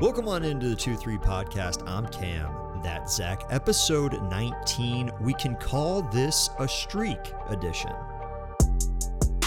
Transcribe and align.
Welcome 0.00 0.26
on 0.26 0.42
into 0.42 0.68
the 0.68 0.74
2 0.74 0.96
3 0.96 1.18
podcast. 1.18 1.88
I'm 1.88 2.08
Cam. 2.08 2.52
That's 2.82 3.14
Zach. 3.14 3.44
Episode 3.50 4.20
19. 4.28 5.12
We 5.20 5.34
can 5.34 5.54
call 5.54 6.02
this 6.02 6.50
a 6.58 6.66
streak 6.66 7.20
edition. 7.48 7.92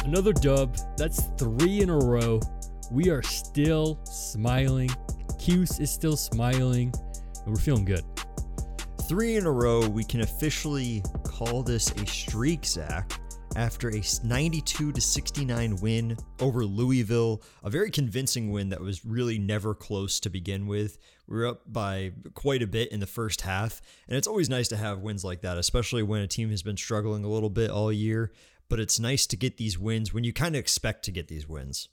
Another 0.05 0.31
dub. 0.31 0.77
That's 0.95 1.23
three 1.37 1.81
in 1.81 1.89
a 1.89 1.97
row. 1.97 2.39
We 2.89 3.09
are 3.09 3.21
still 3.21 3.99
smiling. 4.05 4.89
Cuse 5.37 5.81
is 5.81 5.91
still 5.91 6.15
smiling. 6.15 6.93
And 7.43 7.53
we're 7.53 7.59
feeling 7.59 7.83
good. 7.83 8.05
Three 9.09 9.35
in 9.35 9.45
a 9.45 9.51
row. 9.51 9.85
We 9.85 10.05
can 10.05 10.21
officially 10.21 11.03
call 11.25 11.61
this 11.61 11.91
a 11.91 12.05
streak, 12.05 12.65
Zach 12.65 13.19
after 13.55 13.89
a 13.89 14.03
92 14.23 14.91
to 14.91 15.01
69 15.01 15.75
win 15.77 16.17
over 16.39 16.65
Louisville, 16.65 17.41
a 17.63 17.69
very 17.69 17.89
convincing 17.89 18.51
win 18.51 18.69
that 18.69 18.81
was 18.81 19.05
really 19.05 19.39
never 19.39 19.73
close 19.73 20.19
to 20.19 20.29
begin 20.29 20.67
with. 20.67 20.97
We 21.27 21.37
were 21.37 21.47
up 21.47 21.61
by 21.65 22.13
quite 22.33 22.61
a 22.61 22.67
bit 22.67 22.91
in 22.91 22.99
the 22.99 23.07
first 23.07 23.41
half, 23.41 23.81
and 24.07 24.17
it's 24.17 24.27
always 24.27 24.49
nice 24.49 24.67
to 24.69 24.77
have 24.77 24.99
wins 24.99 25.23
like 25.23 25.41
that, 25.41 25.57
especially 25.57 26.03
when 26.03 26.21
a 26.21 26.27
team 26.27 26.49
has 26.49 26.63
been 26.63 26.77
struggling 26.77 27.23
a 27.23 27.29
little 27.29 27.49
bit 27.49 27.69
all 27.71 27.91
year. 27.91 28.31
But 28.69 28.79
it's 28.79 28.99
nice 28.99 29.25
to 29.27 29.37
get 29.37 29.57
these 29.57 29.79
wins 29.79 30.13
when 30.13 30.23
you 30.23 30.33
kind 30.33 30.55
of 30.55 30.59
expect 30.59 31.05
to 31.05 31.11
get 31.11 31.27
these 31.27 31.47
wins. 31.47 31.89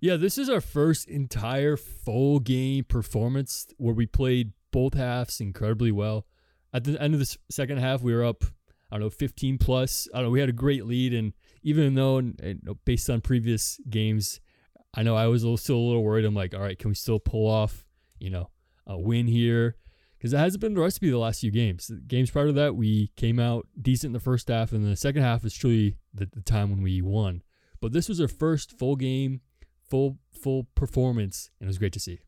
Yeah, 0.00 0.16
this 0.16 0.36
is 0.36 0.50
our 0.50 0.60
first 0.60 1.08
entire 1.08 1.76
full 1.76 2.38
game 2.38 2.84
performance 2.84 3.66
where 3.78 3.94
we 3.94 4.06
played 4.06 4.52
both 4.70 4.94
halves 4.94 5.40
incredibly 5.40 5.90
well. 5.90 6.26
At 6.74 6.84
the 6.84 7.00
end 7.00 7.14
of 7.14 7.20
the 7.20 7.36
second 7.50 7.78
half, 7.78 8.02
we 8.02 8.12
were 8.12 8.24
up 8.24 8.44
I 8.94 8.98
don't 8.98 9.06
know, 9.06 9.10
15 9.10 9.58
plus. 9.58 10.06
I 10.14 10.18
don't 10.18 10.26
know. 10.26 10.30
We 10.30 10.38
had 10.38 10.48
a 10.48 10.52
great 10.52 10.86
lead, 10.86 11.14
and 11.14 11.32
even 11.64 11.94
though, 11.94 12.22
based 12.84 13.10
on 13.10 13.22
previous 13.22 13.80
games, 13.90 14.38
I 14.94 15.02
know 15.02 15.16
I 15.16 15.26
was 15.26 15.40
still 15.60 15.74
a 15.74 15.78
little 15.78 16.04
worried. 16.04 16.24
I'm 16.24 16.36
like, 16.36 16.54
all 16.54 16.60
right, 16.60 16.78
can 16.78 16.90
we 16.90 16.94
still 16.94 17.18
pull 17.18 17.50
off, 17.50 17.84
you 18.20 18.30
know, 18.30 18.50
a 18.86 18.96
win 18.96 19.26
here? 19.26 19.74
Because 20.16 20.32
it 20.32 20.38
hasn't 20.38 20.60
been 20.60 20.74
the 20.74 20.80
recipe 20.80 21.10
the 21.10 21.18
last 21.18 21.40
few 21.40 21.50
games. 21.50 21.88
The 21.88 21.96
games 21.96 22.30
prior 22.30 22.46
to 22.46 22.52
that, 22.52 22.76
we 22.76 23.10
came 23.16 23.40
out 23.40 23.66
decent 23.82 24.10
in 24.10 24.12
the 24.12 24.20
first 24.20 24.46
half, 24.46 24.70
and 24.70 24.86
the 24.86 24.94
second 24.94 25.22
half 25.22 25.44
is 25.44 25.54
truly 25.54 25.96
the, 26.14 26.28
the 26.32 26.40
time 26.40 26.70
when 26.70 26.80
we 26.80 27.02
won. 27.02 27.42
But 27.80 27.92
this 27.92 28.08
was 28.08 28.20
our 28.20 28.28
first 28.28 28.78
full 28.78 28.94
game, 28.94 29.40
full 29.90 30.18
full 30.40 30.68
performance, 30.76 31.50
and 31.58 31.66
it 31.66 31.68
was 31.68 31.78
great 31.78 31.94
to 31.94 32.00
see. 32.00 32.20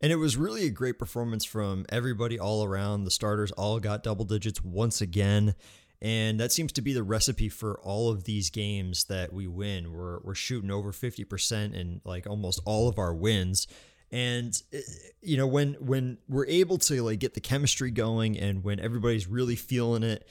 And 0.00 0.12
it 0.12 0.16
was 0.16 0.36
really 0.36 0.66
a 0.66 0.70
great 0.70 0.98
performance 0.98 1.44
from 1.44 1.86
everybody 1.88 2.38
all 2.38 2.62
around. 2.62 3.02
The 3.02 3.10
starters 3.10 3.50
all 3.52 3.80
got 3.80 4.04
double 4.04 4.24
digits 4.24 4.62
once 4.62 5.00
again. 5.00 5.56
And 6.02 6.38
that 6.40 6.52
seems 6.52 6.72
to 6.72 6.82
be 6.82 6.92
the 6.92 7.02
recipe 7.02 7.48
for 7.48 7.78
all 7.80 8.10
of 8.10 8.24
these 8.24 8.50
games 8.50 9.04
that 9.04 9.32
we 9.32 9.46
win. 9.46 9.92
We're, 9.92 10.18
we're 10.20 10.34
shooting 10.34 10.70
over 10.70 10.92
50% 10.92 11.74
in 11.74 12.00
like 12.04 12.26
almost 12.26 12.60
all 12.64 12.88
of 12.88 12.98
our 12.98 13.14
wins. 13.14 13.66
And 14.10 14.60
eh, 14.72 14.80
you 15.22 15.36
know, 15.36 15.46
when 15.46 15.74
when 15.80 16.18
we're 16.28 16.46
able 16.46 16.78
to 16.78 17.02
like 17.02 17.18
get 17.18 17.34
the 17.34 17.40
chemistry 17.40 17.90
going 17.90 18.38
and 18.38 18.62
when 18.62 18.78
everybody's 18.80 19.26
really 19.26 19.56
feeling 19.56 20.02
it, 20.02 20.28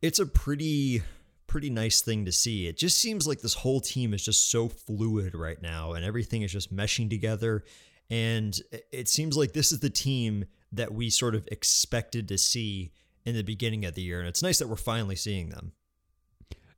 it's 0.00 0.18
a 0.18 0.26
pretty 0.26 1.02
pretty 1.46 1.70
nice 1.70 2.00
thing 2.00 2.24
to 2.24 2.32
see. 2.32 2.66
It 2.66 2.76
just 2.76 2.98
seems 2.98 3.26
like 3.26 3.40
this 3.40 3.54
whole 3.54 3.80
team 3.80 4.14
is 4.14 4.24
just 4.24 4.50
so 4.50 4.68
fluid 4.68 5.34
right 5.34 5.60
now 5.60 5.92
and 5.92 6.04
everything 6.04 6.42
is 6.42 6.52
just 6.52 6.74
meshing 6.74 7.10
together. 7.10 7.64
And 8.10 8.58
it 8.92 9.08
seems 9.08 9.36
like 9.36 9.52
this 9.52 9.72
is 9.72 9.80
the 9.80 9.90
team 9.90 10.46
that 10.72 10.92
we 10.92 11.10
sort 11.10 11.34
of 11.34 11.48
expected 11.50 12.28
to 12.28 12.38
see 12.38 12.92
in 13.26 13.34
the 13.34 13.42
beginning 13.42 13.84
of 13.84 13.94
the 13.94 14.02
year, 14.02 14.20
and 14.20 14.28
it's 14.28 14.42
nice 14.42 14.58
that 14.60 14.68
we're 14.68 14.76
finally 14.76 15.16
seeing 15.16 15.50
them. 15.50 15.72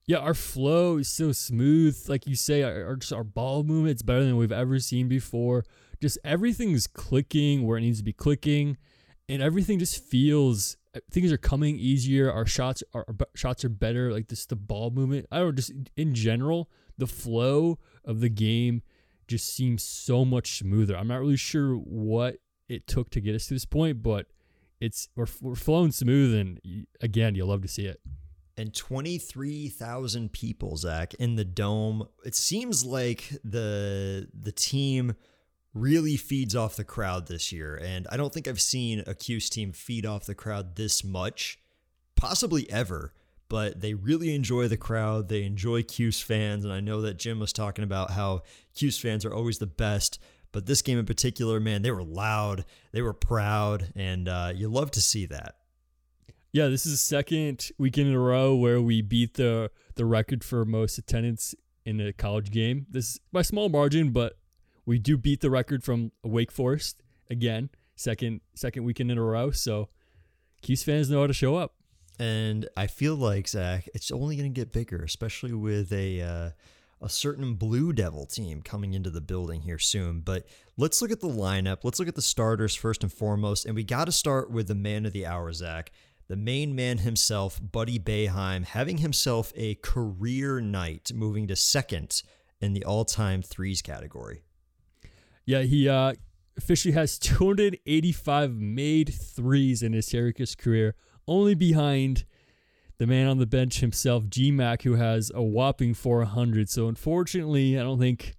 Yeah, 0.07 0.17
our 0.17 0.33
flow 0.33 0.97
is 0.97 1.09
so 1.09 1.33
smooth. 1.33 2.03
Like 2.09 2.27
you 2.27 2.35
say, 2.35 2.63
our, 2.63 2.87
our, 2.87 2.99
our 3.15 3.25
ball 3.25 3.63
movement's 3.63 4.01
better 4.01 4.25
than 4.25 4.39
we've 4.39 4.51
ever 4.51 4.79
seen 4.79 5.07
before. 5.07 5.67
Just 6.01 6.17
everything's 6.25 6.87
clicking 6.87 7.67
where 7.67 7.77
it 7.77 7.83
needs 7.83 7.99
to 7.99 8.05
be 8.05 8.15
clicking, 8.15 8.79
and 9.29 9.43
everything 9.43 9.79
just 9.79 10.03
feels 10.03 10.79
uh, 10.97 11.01
things 11.11 11.31
are 11.31 11.37
coming 11.37 11.79
easier. 11.79 12.33
Our 12.33 12.47
shots 12.47 12.83
our, 12.95 13.05
our 13.07 13.27
shots 13.35 13.65
are 13.67 13.69
better. 13.69 14.11
Like 14.11 14.29
this, 14.29 14.47
the 14.47 14.57
ball 14.57 14.91
movement. 14.91 15.27
I 15.31 15.39
don't 15.39 15.49
know, 15.49 15.53
just 15.53 15.73
in 15.99 16.15
general, 16.15 16.71
the 16.97 17.07
flow 17.07 17.79
of 18.03 18.21
the 18.21 18.31
game 18.31 18.83
just 19.27 19.55
seems 19.55 19.83
so 19.83 20.25
much 20.25 20.59
smoother. 20.59 20.97
I'm 20.97 21.09
not 21.09 21.21
really 21.21 21.37
sure 21.37 21.75
what 21.75 22.37
it 22.71 22.87
took 22.87 23.11
to 23.11 23.21
get 23.21 23.35
us 23.35 23.47
to 23.49 23.55
this 23.55 23.67
point, 23.67 24.03
but 24.03 24.27
it's 24.81 25.09
we're, 25.17 25.27
we're 25.41 25.55
flowing 25.55 25.93
smooth, 25.93 26.35
and 26.35 26.87
again, 27.01 27.35
you'll 27.35 27.49
love 27.49 27.63
to 27.63 27.69
see 27.69 27.87
it. 27.87 28.01
And 28.57 28.75
23,000 28.75 30.33
people, 30.33 30.77
Zach, 30.77 31.15
in 31.15 31.37
the 31.37 31.45
dome. 31.45 32.09
It 32.25 32.35
seems 32.35 32.85
like 32.85 33.31
the 33.45 34.29
the 34.35 34.53
team 34.53 35.15
really 35.75 36.17
feeds 36.17 36.57
off 36.57 36.77
the 36.77 36.85
crowd 36.85 37.29
this 37.29 37.53
year. 37.53 37.77
And 37.77 38.07
I 38.11 38.17
don't 38.17 38.33
think 38.33 38.49
I've 38.49 38.61
seen 38.61 39.05
a 39.07 39.15
Cuse 39.15 39.49
team 39.49 39.73
feed 39.73 40.07
off 40.07 40.27
the 40.27 40.35
crowd 40.35 40.77
this 40.77 41.05
much, 41.05 41.59
possibly 42.17 42.69
ever. 42.71 43.13
But 43.49 43.81
they 43.81 43.95
really 43.95 44.35
enjoy 44.35 44.69
the 44.69 44.77
crowd. 44.77 45.29
They 45.29 45.45
enjoy 45.45 45.83
Cuse 45.83 46.21
fans. 46.21 46.65
And 46.65 46.73
I 46.73 46.81
know 46.81 47.01
that 47.03 47.19
Jim 47.19 47.39
was 47.39 47.53
talking 47.53 47.85
about 47.85 48.11
how 48.11 48.43
Cuse 48.75 48.99
fans 48.99 49.25
are 49.25 49.33
always 49.33 49.59
the 49.59 49.67
best. 49.67 50.19
But 50.53 50.67
this 50.67 50.83
game 50.83 50.99
in 50.99 51.07
particular, 51.07 51.61
man, 51.61 51.83
they 51.83 51.91
were 51.91 52.03
loud, 52.03 52.65
they 52.93 53.03
were 53.03 53.13
proud, 53.13 53.93
and 53.95 54.29
uh, 54.29 54.53
you 54.55 54.69
love 54.69 54.91
to 54.93 55.01
see 55.01 55.27
that. 55.27 55.57
Yeah, 56.53 56.69
this 56.69 56.87
is 56.87 56.93
the 56.93 56.99
second 56.99 57.71
weekend 57.77 58.09
in 58.09 58.15
a 58.15 58.21
row 58.21 58.55
where 58.55 58.81
we 58.81 59.03
beat 59.03 59.35
the 59.35 59.71
the 59.97 60.07
record 60.07 60.43
for 60.43 60.65
most 60.65 60.97
attendance 60.97 61.55
in 61.85 62.01
a 62.01 62.13
college 62.13 62.51
game. 62.51 62.87
This 62.91 63.19
by 63.33 63.43
small 63.43 63.69
margin, 63.69 64.11
but 64.11 64.39
we 64.87 64.99
do 64.99 65.19
beat 65.19 65.43
the 65.43 65.51
record 65.51 65.85
from 65.85 66.13
Wake 66.25 66.51
Forest 66.51 67.03
again, 67.29 67.69
second 67.97 68.41
second 68.55 68.85
weekend 68.85 69.11
in 69.11 69.19
a 69.19 69.23
row. 69.23 69.51
So, 69.51 69.91
Cuse 70.63 70.83
fans 70.83 71.11
know 71.11 71.21
how 71.21 71.27
to 71.27 71.35
show 71.35 71.57
up. 71.57 71.75
And 72.19 72.67
I 72.77 72.87
feel 72.87 73.15
like 73.15 73.47
Zach, 73.47 73.89
it's 73.95 74.11
only 74.11 74.37
going 74.37 74.53
to 74.53 74.61
get 74.61 74.73
bigger, 74.73 75.03
especially 75.03 75.53
with 75.53 75.93
a. 75.93 76.23
Uh, 76.23 76.51
a 77.01 77.09
certain 77.09 77.55
Blue 77.55 77.93
Devil 77.93 78.27
team 78.27 78.63
coming 78.63 78.95
into 78.95 79.11
the 79.11 79.21
building 79.21 79.63
here 79.63 79.79
soon. 79.79 80.21
But 80.21 80.47
let's 80.77 81.01
look 81.01 81.11
at 81.11 81.21
the 81.21 81.29
lineup. 81.29 81.79
Let's 81.85 81.99
look 81.99 82.09
at 82.09 82.15
the 82.15 82.23
starters 82.23 82.75
first 82.75 83.03
and 83.03 83.13
foremost. 83.13 83.67
And 83.67 83.75
we 83.75 83.85
got 83.85 84.07
to 84.07 84.13
start 84.13 84.51
with 84.51 84.69
the 84.69 84.75
man 84.75 85.07
of 85.07 85.13
the 85.13 85.27
hour, 85.27 85.53
Zach. 85.53 85.93
The 86.29 86.37
main 86.37 86.75
man 86.75 86.99
himself, 86.99 87.59
Buddy 87.63 87.99
Boeheim, 87.99 88.65
having 88.65 88.99
himself 88.99 89.53
a 89.57 89.77
career 89.77 90.61
night, 90.61 91.11
moving 91.15 91.47
to 91.49 91.57
second 91.57 92.23
in 92.61 92.75
the 92.75 92.85
all 92.85 93.05
time 93.05 93.43
threes 93.43 93.81
category. 93.81 94.43
Yeah, 95.47 95.63
he 95.63 95.89
uh, 95.89 96.15
officially 96.59 96.93
has 96.93 97.19
285 97.19 98.57
made 98.57 99.15
threes 99.15 99.83
in 99.83 99.95
his 99.95 100.07
Syracuse 100.07 100.55
career, 100.55 100.95
only 101.27 101.55
behind 101.55 102.27
the 102.99 103.07
man 103.07 103.29
on 103.29 103.39
the 103.39 103.47
bench 103.47 103.81
himself, 103.81 104.25
GMAC, 104.25 104.83
who 104.83 104.95
has 104.95 105.31
a 105.35 105.43
whopping 105.43 105.95
400. 105.95 106.69
So 106.69 106.89
unfortunately, 106.89 107.79
I 107.79 107.83
don't 107.83 107.99
think 107.99 108.37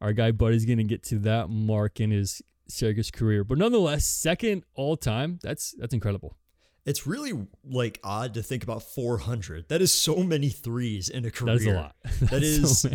our 0.00 0.12
guy 0.12 0.30
Buddy's 0.30 0.64
going 0.64 0.78
to 0.78 0.84
get 0.84 1.02
to 1.04 1.18
that 1.20 1.50
mark 1.50 2.00
in 2.00 2.10
his 2.10 2.42
Syracuse 2.68 3.10
career. 3.10 3.44
But 3.44 3.58
nonetheless, 3.58 4.04
second 4.04 4.64
all 4.74 4.96
time. 4.96 5.38
That's 5.42 5.72
that's 5.72 5.94
incredible. 5.94 6.36
It's 6.84 7.06
really 7.06 7.32
like 7.64 8.00
odd 8.02 8.34
to 8.34 8.42
think 8.42 8.62
about 8.62 8.82
400. 8.82 9.68
That 9.68 9.82
is 9.82 9.92
so 9.92 10.22
many 10.22 10.48
threes 10.48 11.08
in 11.08 11.24
a 11.24 11.30
career. 11.30 11.58
That 11.58 11.60
is 11.60 11.66
a 11.66 11.72
lot. 11.72 11.96
That's 12.04 12.30
that 12.30 12.42
is 12.42 12.80
so 12.80 12.90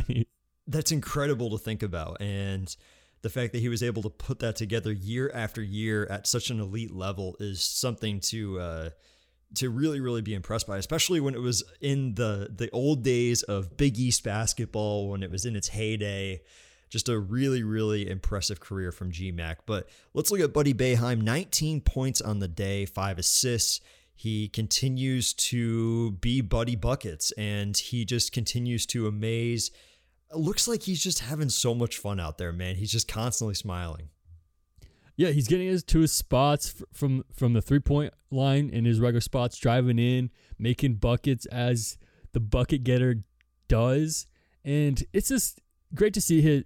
that's 0.66 0.92
incredible 0.94 1.50
to 1.52 1.58
think 1.58 1.84
about, 1.84 2.22
and 2.22 2.74
the 3.22 3.30
fact 3.30 3.52
that 3.52 3.60
he 3.60 3.68
was 3.68 3.84
able 3.84 4.02
to 4.04 4.10
put 4.10 4.40
that 4.40 4.56
together 4.56 4.94
year 4.94 5.30
after 5.34 5.62
year 5.62 6.06
at 6.06 6.26
such 6.26 6.50
an 6.50 6.60
elite 6.60 6.94
level 6.94 7.36
is 7.40 7.62
something 7.62 8.22
to 8.22 8.60
uh, 8.60 8.90
to 9.56 9.70
really 9.70 10.00
really 10.00 10.22
be 10.22 10.34
impressed 10.34 10.68
by 10.68 10.78
especially 10.78 11.20
when 11.20 11.36
it 11.36 11.42
was 11.42 11.64
in 11.82 12.16
the 12.16 12.50
the 12.56 12.70
old 12.72 13.04
days 13.04 13.44
of 13.44 13.78
Big 13.78 13.98
East 13.98 14.24
basketball 14.24 15.10
when 15.10 15.24
it 15.24 15.32
was 15.32 15.46
in 15.46 15.56
its 15.56 15.70
heyday. 15.70 16.42
Just 16.90 17.10
a 17.10 17.18
really 17.18 17.64
really 17.64 18.10
impressive 18.10 18.60
career 18.60 18.92
from 18.92 19.12
GMAC. 19.12 19.58
But 19.66 19.90
let's 20.14 20.32
look 20.32 20.42
at 20.42 20.54
Buddy 20.54 20.74
Boeheim 20.74 21.22
19 21.22 21.82
points 21.82 22.22
on 22.22 22.40
the 22.40 22.48
day 22.48 22.86
5 22.86 23.18
assists. 23.18 23.82
He 24.16 24.48
continues 24.48 25.34
to 25.34 26.12
be 26.12 26.42
Buddy 26.42 26.76
buckets 26.76 27.32
and 27.32 27.76
he 27.76 28.06
just 28.06 28.32
continues 28.32 28.86
to 28.88 29.08
amaze. 29.08 29.72
It 30.32 30.38
looks 30.38 30.68
like 30.68 30.84
he's 30.84 31.02
just 31.02 31.20
having 31.20 31.50
so 31.50 31.74
much 31.74 31.98
fun 31.98 32.20
out 32.20 32.38
there 32.38 32.54
man. 32.54 32.76
He's 32.76 32.92
just 32.92 33.08
constantly 33.08 33.56
smiling 33.56 34.10
yeah, 35.16 35.30
he's 35.30 35.48
getting 35.48 35.68
his 35.68 35.84
to 35.86 36.00
his 36.00 36.12
spots 36.12 36.82
from 36.92 37.24
from 37.34 37.54
the 37.54 37.62
three 37.62 37.80
point 37.80 38.14
line 38.32 38.70
in 38.70 38.86
his 38.86 39.00
regular 39.00 39.22
spots, 39.22 39.58
driving 39.58 40.00
in, 40.00 40.32
making 40.58 40.96
buckets 40.96 41.46
as 41.48 41.98
the 42.32 42.40
bucket 42.40 42.84
getter 42.84 43.24
does, 43.68 44.28
and 44.64 45.04
it's 45.14 45.30
just 45.30 45.62
great 45.94 46.14
to 46.16 46.22
see 46.22 46.42
his 46.42 46.64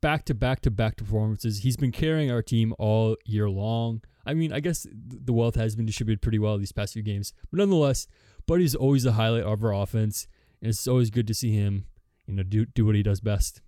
back 0.00 0.24
to 0.24 0.34
back 0.34 0.60
to 0.62 0.70
back 0.70 0.96
performances. 0.96 1.60
He's 1.60 1.76
been 1.76 1.92
carrying 1.92 2.30
our 2.30 2.42
team 2.42 2.74
all 2.78 3.16
year 3.24 3.48
long. 3.48 4.02
I 4.26 4.34
mean, 4.34 4.52
I 4.52 4.60
guess 4.60 4.86
the 4.90 5.32
wealth 5.32 5.54
has 5.54 5.76
been 5.76 5.86
distributed 5.86 6.22
pretty 6.22 6.38
well 6.38 6.58
these 6.58 6.72
past 6.72 6.94
few 6.94 7.02
games, 7.02 7.32
but 7.50 7.58
nonetheless, 7.58 8.08
Buddy's 8.46 8.74
always 8.74 9.04
the 9.04 9.12
highlight 9.12 9.44
of 9.44 9.62
our 9.62 9.72
offense, 9.72 10.26
and 10.60 10.70
it's 10.70 10.88
always 10.88 11.10
good 11.10 11.26
to 11.28 11.34
see 11.34 11.52
him, 11.52 11.84
you 12.26 12.34
know, 12.34 12.42
do 12.42 12.66
do 12.66 12.84
what 12.86 12.94
he 12.96 13.02
does 13.02 13.20
best. 13.20 13.60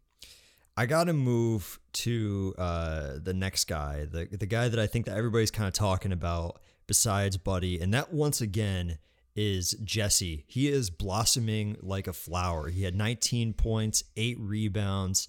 I 0.76 0.86
got 0.86 1.04
to 1.04 1.12
move 1.12 1.80
to 1.94 2.54
uh, 2.58 3.12
the 3.22 3.32
next 3.32 3.64
guy, 3.66 4.06
the 4.10 4.26
the 4.26 4.46
guy 4.46 4.68
that 4.68 4.78
I 4.78 4.86
think 4.86 5.06
that 5.06 5.16
everybody's 5.16 5.50
kind 5.50 5.66
of 5.66 5.72
talking 5.72 6.12
about 6.12 6.60
besides 6.86 7.36
Buddy, 7.36 7.80
and 7.80 7.94
that 7.94 8.12
once 8.12 8.40
again 8.40 8.98
is 9.34 9.72
Jesse. 9.84 10.44
He 10.46 10.68
is 10.68 10.90
blossoming 10.90 11.76
like 11.80 12.06
a 12.06 12.12
flower. 12.12 12.68
He 12.68 12.84
had 12.84 12.94
19 12.94 13.52
points, 13.52 14.02
eight 14.16 14.38
rebounds, 14.40 15.28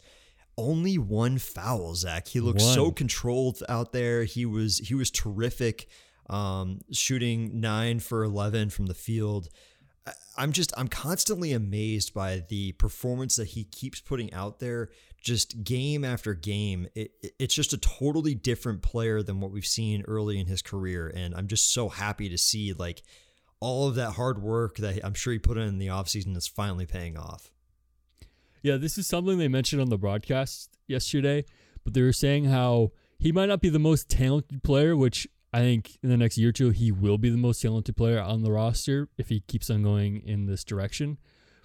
only 0.57 0.97
one 0.97 1.37
foul. 1.37 1.93
Zach, 1.95 2.27
he 2.27 2.39
looked 2.39 2.61
One. 2.61 2.73
so 2.73 2.91
controlled 2.91 3.61
out 3.69 3.93
there. 3.93 4.23
He 4.23 4.45
was 4.45 4.79
he 4.79 4.95
was 4.95 5.11
terrific, 5.11 5.87
um, 6.29 6.81
shooting 6.91 7.61
nine 7.61 7.99
for 7.99 8.23
11 8.23 8.69
from 8.69 8.87
the 8.87 8.93
field. 8.93 9.49
I'm 10.37 10.51
just 10.51 10.71
I'm 10.77 10.87
constantly 10.87 11.53
amazed 11.53 12.13
by 12.13 12.43
the 12.47 12.71
performance 12.73 13.35
that 13.35 13.49
he 13.49 13.63
keeps 13.65 13.99
putting 13.99 14.33
out 14.33 14.59
there 14.59 14.89
just 15.21 15.63
game 15.63 16.03
after 16.05 16.33
game. 16.33 16.87
It, 16.95 17.11
it- 17.21 17.33
it's 17.39 17.53
just 17.55 17.73
a 17.73 17.77
totally 17.77 18.33
different 18.35 18.81
player 18.81 19.21
than 19.23 19.39
what 19.39 19.51
we've 19.51 19.65
seen 19.65 20.03
early 20.07 20.39
in 20.39 20.47
his 20.47 20.61
career 20.61 21.11
and 21.13 21.35
I'm 21.35 21.47
just 21.47 21.71
so 21.73 21.89
happy 21.89 22.29
to 22.29 22.37
see 22.37 22.73
like 22.73 23.03
all 23.59 23.87
of 23.87 23.95
that 23.95 24.11
hard 24.11 24.41
work 24.41 24.77
that 24.77 25.03
I'm 25.03 25.13
sure 25.15 25.33
he 25.33 25.39
put 25.39 25.57
in 25.57 25.77
the 25.79 25.87
offseason 25.87 26.35
is 26.37 26.47
finally 26.47 26.85
paying 26.85 27.17
off. 27.17 27.51
Yeah, 28.61 28.77
this 28.77 28.97
is 28.97 29.07
something 29.07 29.37
they 29.37 29.47
mentioned 29.47 29.81
on 29.81 29.89
the 29.89 29.97
broadcast 29.97 30.77
yesterday, 30.87 31.45
but 31.83 31.93
they 31.93 32.01
were 32.01 32.13
saying 32.13 32.45
how 32.45 32.91
he 33.19 33.31
might 33.31 33.47
not 33.47 33.61
be 33.61 33.69
the 33.69 33.79
most 33.79 34.09
talented 34.09 34.61
player, 34.63 34.95
which 34.95 35.27
I 35.53 35.59
think 35.59 35.97
in 36.03 36.09
the 36.09 36.17
next 36.17 36.37
year 36.37 36.49
or 36.49 36.53
two 36.53 36.69
he 36.71 36.91
will 36.91 37.17
be 37.17 37.29
the 37.29 37.37
most 37.37 37.61
talented 37.61 37.95
player 37.97 38.19
on 38.21 38.43
the 38.43 38.51
roster 38.51 39.09
if 39.17 39.29
he 39.29 39.39
keeps 39.39 39.69
on 39.69 39.81
going 39.83 40.21
in 40.25 40.45
this 40.45 40.63
direction. 40.63 41.17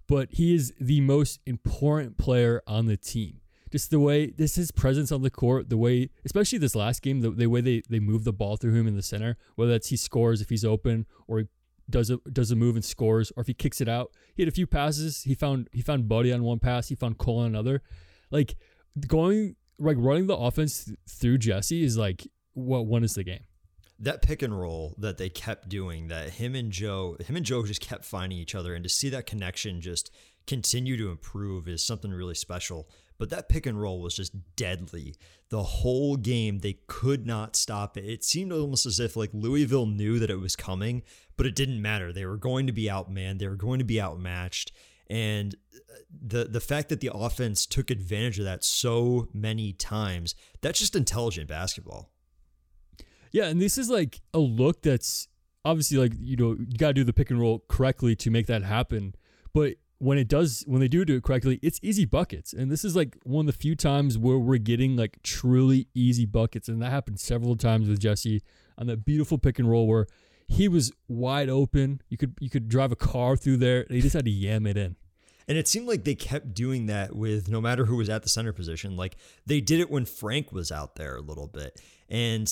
But 0.09 0.29
he 0.33 0.55
is 0.55 0.73
the 0.81 1.01
most 1.01 1.41
important 1.47 2.17
player 2.19 2.63
on 2.67 2.87
the 2.87 2.97
team. 2.97 3.41
Just 3.73 3.91
the 3.91 3.99
way 3.99 4.27
this 4.27 4.55
his 4.55 4.71
presence 4.71 5.11
on 5.11 5.23
the 5.23 5.31
court, 5.31 5.71
the 5.71 5.79
way 5.79 6.11
especially 6.25 6.59
this 6.59 6.77
last 6.77 7.03
game, 7.03 7.23
the, 7.23 7.31
the 7.31 7.47
way 7.47 7.61
they, 7.61 7.83
they 7.89 7.99
move 8.01 8.23
the 8.25 8.33
ball 8.33 8.57
through 8.57 8.75
him 8.75 8.87
in 8.87 8.95
the 8.95 9.03
center, 9.03 9.37
whether 9.57 9.73
that's 9.73 9.89
he 9.89 9.97
scores 9.97 10.41
if 10.41 10.51
he's 10.51 10.65
open 10.65 11.07
or 11.27 11.41
he 11.41 11.47
does 11.91 12.11
a 12.11 12.19
does 12.31 12.51
a 12.51 12.57
move 12.57 12.77
and 12.77 12.85
scores, 12.85 13.33
or 13.37 13.41
if 13.41 13.47
he 13.47 13.55
kicks 13.55 13.81
it 13.81 13.89
out. 13.89 14.13
He 14.35 14.43
had 14.43 14.49
a 14.49 14.53
few 14.53 14.67
passes. 14.67 15.23
He 15.23 15.35
found 15.35 15.69
he 15.73 15.83
found 15.83 16.09
Buddy 16.09 16.33
on 16.33 16.43
one 16.45 16.59
pass. 16.59 16.89
He 16.89 16.95
found 16.95 17.19
Cole 17.19 17.41
on 17.41 17.47
another. 17.47 17.83
Like 18.31 18.57
going 19.07 19.57
like 19.79 19.97
running 19.99 20.27
the 20.27 20.37
offense 20.37 20.85
th- 20.85 20.99
through 21.09 21.39
Jesse 21.39 21.83
is 21.83 21.97
like 21.97 22.27
what 22.53 22.87
won 22.87 23.03
us 23.05 23.15
the 23.15 23.25
game. 23.25 23.45
that 23.99 24.21
pick 24.21 24.43
and 24.43 24.59
roll 24.59 24.95
that 24.99 25.17
they 25.17 25.29
kept 25.29 25.69
doing 25.69 26.09
that 26.09 26.31
him 26.31 26.55
and 26.55 26.71
Joe 26.73 27.17
him 27.25 27.37
and 27.37 27.47
Joe 27.47 27.65
just 27.65 27.81
kept 27.81 28.05
finding 28.05 28.39
each 28.39 28.55
other 28.55 28.75
and 28.75 28.83
to 28.83 28.89
see 28.89 29.09
that 29.11 29.27
connection 29.27 29.81
just 29.81 30.11
continue 30.47 30.97
to 30.97 31.09
improve 31.11 31.69
is 31.69 31.83
something 31.85 32.11
really 32.11 32.35
special 32.35 32.89
but 33.23 33.31
that 33.31 33.49
pick 33.49 33.67
and 33.67 33.81
roll 33.81 34.01
was 34.01 34.17
just 34.17 34.35
deadly. 34.57 35.15
The 35.51 35.63
whole 35.63 36.17
game 36.17 36.59
they 36.59 36.79
could 36.89 37.25
not 37.25 37.55
stop 37.55 37.97
it. 37.97 38.05
It 38.05 38.25
seemed 38.25 38.51
almost 38.51 38.85
as 38.85 38.99
if 38.99 39.15
like 39.15 39.31
Louisville 39.33 39.87
knew 39.87 40.19
that 40.19 40.29
it 40.29 40.41
was 40.41 40.57
coming 40.57 41.05
but 41.37 41.47
it 41.47 41.55
didn't 41.55 41.81
matter. 41.81 42.13
They 42.13 42.27
were 42.27 42.37
going 42.37 42.67
to 42.67 42.73
be 42.73 42.87
outmanned. 42.87 43.39
They 43.39 43.47
were 43.47 43.55
going 43.55 43.79
to 43.79 43.85
be 43.85 44.01
outmatched. 44.01 44.73
And 45.09 45.55
uh, 45.73 45.99
the 46.21 46.47
the 46.47 46.59
fact 46.61 46.89
that 46.89 46.99
the 46.99 47.13
offense 47.15 47.65
took 47.65 47.93
advantage 47.93 48.41
of 48.41 48.45
that 48.45 48.65
so 48.65 49.29
many 49.33 49.73
times 49.73 50.35
that's 50.61 50.81
just 50.81 50.97
intelligent 50.97 51.47
basketball. 51.47 52.11
Yeah, 53.31 53.45
and 53.45 53.63
this 53.63 53.79
is 53.79 53.89
like 53.89 54.21
a 54.35 54.41
look 54.41 54.83
that's 54.83 55.29
obviously 55.65 55.99
like 55.99 56.15
you 56.19 56.37
know 56.37 56.57
you 56.59 56.77
got 56.77 56.89
to 56.89 56.95
do 56.95 57.05
the 57.05 57.13
pick 57.13 57.31
and 57.31 57.39
roll 57.39 57.63
correctly 57.69 58.17
to 58.17 58.33
make 58.33 58.49
that 58.49 58.65
happen. 58.65 59.15
But 59.55 59.75
when 60.03 60.19
it 60.19 60.27
does, 60.27 60.65
when 60.67 60.81
they 60.81 60.89
do 60.89 61.05
do 61.05 61.15
it 61.15 61.23
correctly, 61.23 61.61
it's 61.63 61.79
easy 61.81 62.05
buckets. 62.05 62.53
And 62.53 62.73
this 62.73 62.85
is 62.85 62.97
like 62.97 63.17
one 63.23 63.47
of 63.47 63.55
the 63.55 63.59
few 63.59 63.77
times 63.77 64.19
where 64.19 64.37
we're 64.37 64.59
getting 64.59 64.97
like 64.97 65.23
truly 65.23 65.87
easy 65.95 66.27
buckets, 66.27 66.69
and 66.69 66.83
that 66.83 66.91
happened 66.91 67.21
several 67.21 67.55
times 67.55 67.89
with 67.89 68.01
Jesse 68.01 68.43
on 68.77 68.89
that 68.89 69.05
beautiful 69.05 69.39
pick 69.39 69.61
and 69.61 69.71
roll 69.71 69.87
where 69.87 70.09
he 70.49 70.67
was 70.67 70.91
wide 71.07 71.49
open. 71.49 72.03
You 72.09 72.17
could 72.17 72.35
you 72.41 72.51
could 72.51 72.69
drive 72.69 72.91
a 72.91 72.97
car 72.97 73.37
through 73.37 73.59
there. 73.59 73.87
They 73.89 74.01
just 74.01 74.15
had 74.15 74.25
to 74.25 74.31
yam 74.31 74.67
it 74.67 74.77
in. 74.77 74.97
And 75.47 75.57
it 75.57 75.69
seemed 75.69 75.87
like 75.87 76.03
they 76.03 76.17
kept 76.17 76.53
doing 76.53 76.87
that 76.87 77.15
with 77.15 77.49
no 77.49 77.61
matter 77.61 77.85
who 77.85 77.97
was 77.97 78.09
at 78.09 78.25
the 78.25 78.29
center 78.29 78.53
position. 78.53 78.97
Like 78.97 79.17
they 79.47 79.61
did 79.61 79.79
it 79.79 79.89
when 79.89 80.05
Frank 80.05 80.51
was 80.51 80.73
out 80.73 80.97
there 80.97 81.15
a 81.15 81.21
little 81.21 81.47
bit. 81.47 81.81
And 82.09 82.51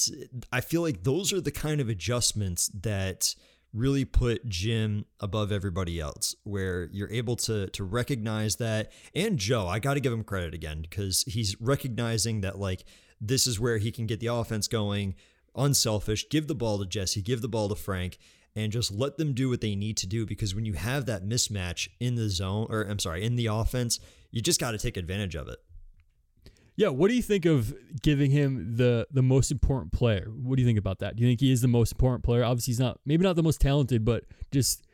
I 0.52 0.60
feel 0.60 0.82
like 0.82 1.02
those 1.02 1.32
are 1.32 1.40
the 1.40 1.50
kind 1.50 1.80
of 1.80 1.88
adjustments 1.88 2.70
that 2.82 3.34
really 3.72 4.04
put 4.04 4.48
Jim 4.48 5.04
above 5.20 5.52
everybody 5.52 6.00
else, 6.00 6.34
where 6.44 6.88
you're 6.92 7.10
able 7.10 7.36
to 7.36 7.68
to 7.68 7.84
recognize 7.84 8.56
that. 8.56 8.92
And 9.14 9.38
Joe, 9.38 9.66
I 9.66 9.78
got 9.78 9.94
to 9.94 10.00
give 10.00 10.12
him 10.12 10.24
credit 10.24 10.54
again 10.54 10.82
because 10.82 11.22
he's 11.26 11.60
recognizing 11.60 12.40
that 12.40 12.58
like 12.58 12.84
this 13.20 13.46
is 13.46 13.60
where 13.60 13.78
he 13.78 13.92
can 13.92 14.06
get 14.06 14.20
the 14.20 14.28
offense 14.28 14.66
going, 14.66 15.14
unselfish, 15.54 16.28
give 16.28 16.48
the 16.48 16.54
ball 16.54 16.78
to 16.78 16.86
Jesse, 16.86 17.22
give 17.22 17.42
the 17.42 17.48
ball 17.48 17.68
to 17.68 17.74
Frank, 17.74 18.18
and 18.56 18.72
just 18.72 18.92
let 18.92 19.16
them 19.16 19.34
do 19.34 19.48
what 19.48 19.60
they 19.60 19.74
need 19.74 19.96
to 19.98 20.06
do 20.06 20.26
because 20.26 20.54
when 20.54 20.64
you 20.64 20.72
have 20.72 21.06
that 21.06 21.24
mismatch 21.24 21.88
in 22.00 22.16
the 22.16 22.28
zone 22.28 22.66
or 22.70 22.82
I'm 22.82 22.98
sorry, 22.98 23.24
in 23.24 23.36
the 23.36 23.46
offense, 23.46 24.00
you 24.30 24.40
just 24.40 24.60
got 24.60 24.72
to 24.72 24.78
take 24.78 24.96
advantage 24.96 25.34
of 25.34 25.48
it. 25.48 25.58
Yeah, 26.80 26.88
what 26.88 27.08
do 27.08 27.14
you 27.14 27.20
think 27.20 27.44
of 27.44 27.74
giving 28.00 28.30
him 28.30 28.76
the 28.76 29.06
the 29.10 29.20
most 29.20 29.50
important 29.50 29.92
player? 29.92 30.30
What 30.34 30.56
do 30.56 30.62
you 30.62 30.66
think 30.66 30.78
about 30.78 31.00
that? 31.00 31.14
Do 31.14 31.22
you 31.22 31.28
think 31.28 31.40
he 31.40 31.52
is 31.52 31.60
the 31.60 31.68
most 31.68 31.92
important 31.92 32.24
player? 32.24 32.42
Obviously, 32.42 32.72
he's 32.72 32.80
not 32.80 32.98
maybe 33.04 33.22
not 33.22 33.36
the 33.36 33.42
most 33.42 33.60
talented, 33.60 34.02
but 34.02 34.24
just 34.50 34.86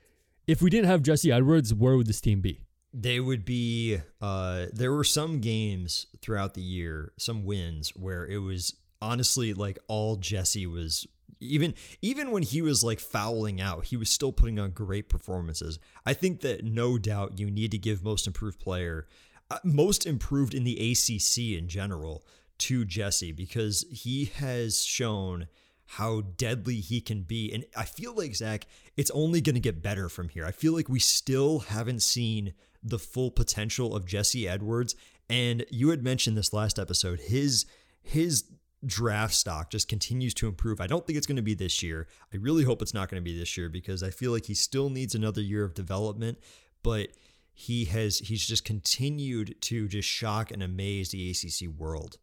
if 0.48 0.60
we 0.60 0.68
didn't 0.68 0.88
have 0.88 1.00
Jesse 1.00 1.30
Edwards, 1.30 1.72
where 1.72 1.96
would 1.96 2.08
this 2.08 2.20
team 2.20 2.40
be? 2.40 2.64
They 2.92 3.20
would 3.20 3.44
be 3.44 3.98
uh 4.20 4.66
there 4.72 4.92
were 4.92 5.04
some 5.04 5.38
games 5.38 6.08
throughout 6.20 6.54
the 6.54 6.60
year, 6.60 7.12
some 7.18 7.44
wins 7.44 7.90
where 7.90 8.26
it 8.26 8.38
was 8.38 8.74
honestly 9.00 9.54
like 9.54 9.78
all 9.86 10.16
Jesse 10.16 10.66
was 10.66 11.06
even 11.38 11.72
even 12.02 12.32
when 12.32 12.42
he 12.42 12.62
was 12.62 12.82
like 12.82 12.98
fouling 12.98 13.60
out, 13.60 13.84
he 13.84 13.96
was 13.96 14.10
still 14.10 14.32
putting 14.32 14.58
on 14.58 14.72
great 14.72 15.08
performances. 15.08 15.78
I 16.04 16.14
think 16.14 16.40
that 16.40 16.64
no 16.64 16.98
doubt 16.98 17.38
you 17.38 17.48
need 17.48 17.70
to 17.70 17.78
give 17.78 18.02
most 18.02 18.26
improved 18.26 18.58
player 18.58 19.06
Uh, 19.50 19.58
most 19.62 20.06
improved 20.06 20.54
in 20.54 20.64
the 20.64 20.92
ACC 20.92 21.58
in 21.58 21.68
general 21.68 22.24
to 22.58 22.84
Jesse 22.84 23.32
because 23.32 23.84
he 23.90 24.26
has 24.36 24.82
shown 24.82 25.46
how 25.86 26.22
deadly 26.36 26.76
he 26.76 27.00
can 27.00 27.22
be. 27.22 27.52
And 27.52 27.64
I 27.76 27.84
feel 27.84 28.12
like, 28.12 28.34
Zach, 28.34 28.66
it's 28.96 29.10
only 29.12 29.40
going 29.40 29.54
to 29.54 29.60
get 29.60 29.82
better 29.82 30.08
from 30.08 30.30
here. 30.30 30.44
I 30.44 30.50
feel 30.50 30.72
like 30.72 30.88
we 30.88 30.98
still 30.98 31.60
haven't 31.60 32.02
seen 32.02 32.54
the 32.82 32.98
full 32.98 33.30
potential 33.30 33.94
of 33.94 34.04
Jesse 34.04 34.48
Edwards. 34.48 34.96
And 35.30 35.64
you 35.70 35.90
had 35.90 36.02
mentioned 36.02 36.36
this 36.36 36.52
last 36.52 36.78
episode, 36.78 37.20
his, 37.20 37.66
his, 38.02 38.44
draft 38.84 39.34
stock 39.34 39.70
just 39.70 39.88
continues 39.88 40.34
to 40.34 40.46
improve. 40.46 40.80
I 40.80 40.86
don't 40.86 41.06
think 41.06 41.16
it's 41.16 41.26
going 41.26 41.36
to 41.36 41.42
be 41.42 41.54
this 41.54 41.82
year. 41.82 42.06
I 42.32 42.36
really 42.36 42.64
hope 42.64 42.82
it's 42.82 42.94
not 42.94 43.08
going 43.08 43.20
to 43.20 43.24
be 43.24 43.36
this 43.36 43.56
year 43.56 43.68
because 43.68 44.02
I 44.02 44.10
feel 44.10 44.32
like 44.32 44.46
he 44.46 44.54
still 44.54 44.90
needs 44.90 45.14
another 45.14 45.40
year 45.40 45.64
of 45.64 45.74
development, 45.74 46.38
but 46.82 47.08
he 47.58 47.86
has 47.86 48.18
he's 48.18 48.46
just 48.46 48.66
continued 48.66 49.56
to 49.62 49.88
just 49.88 50.06
shock 50.06 50.50
and 50.50 50.62
amaze 50.62 51.08
the 51.08 51.30
ACC 51.30 51.74
world. 51.74 52.18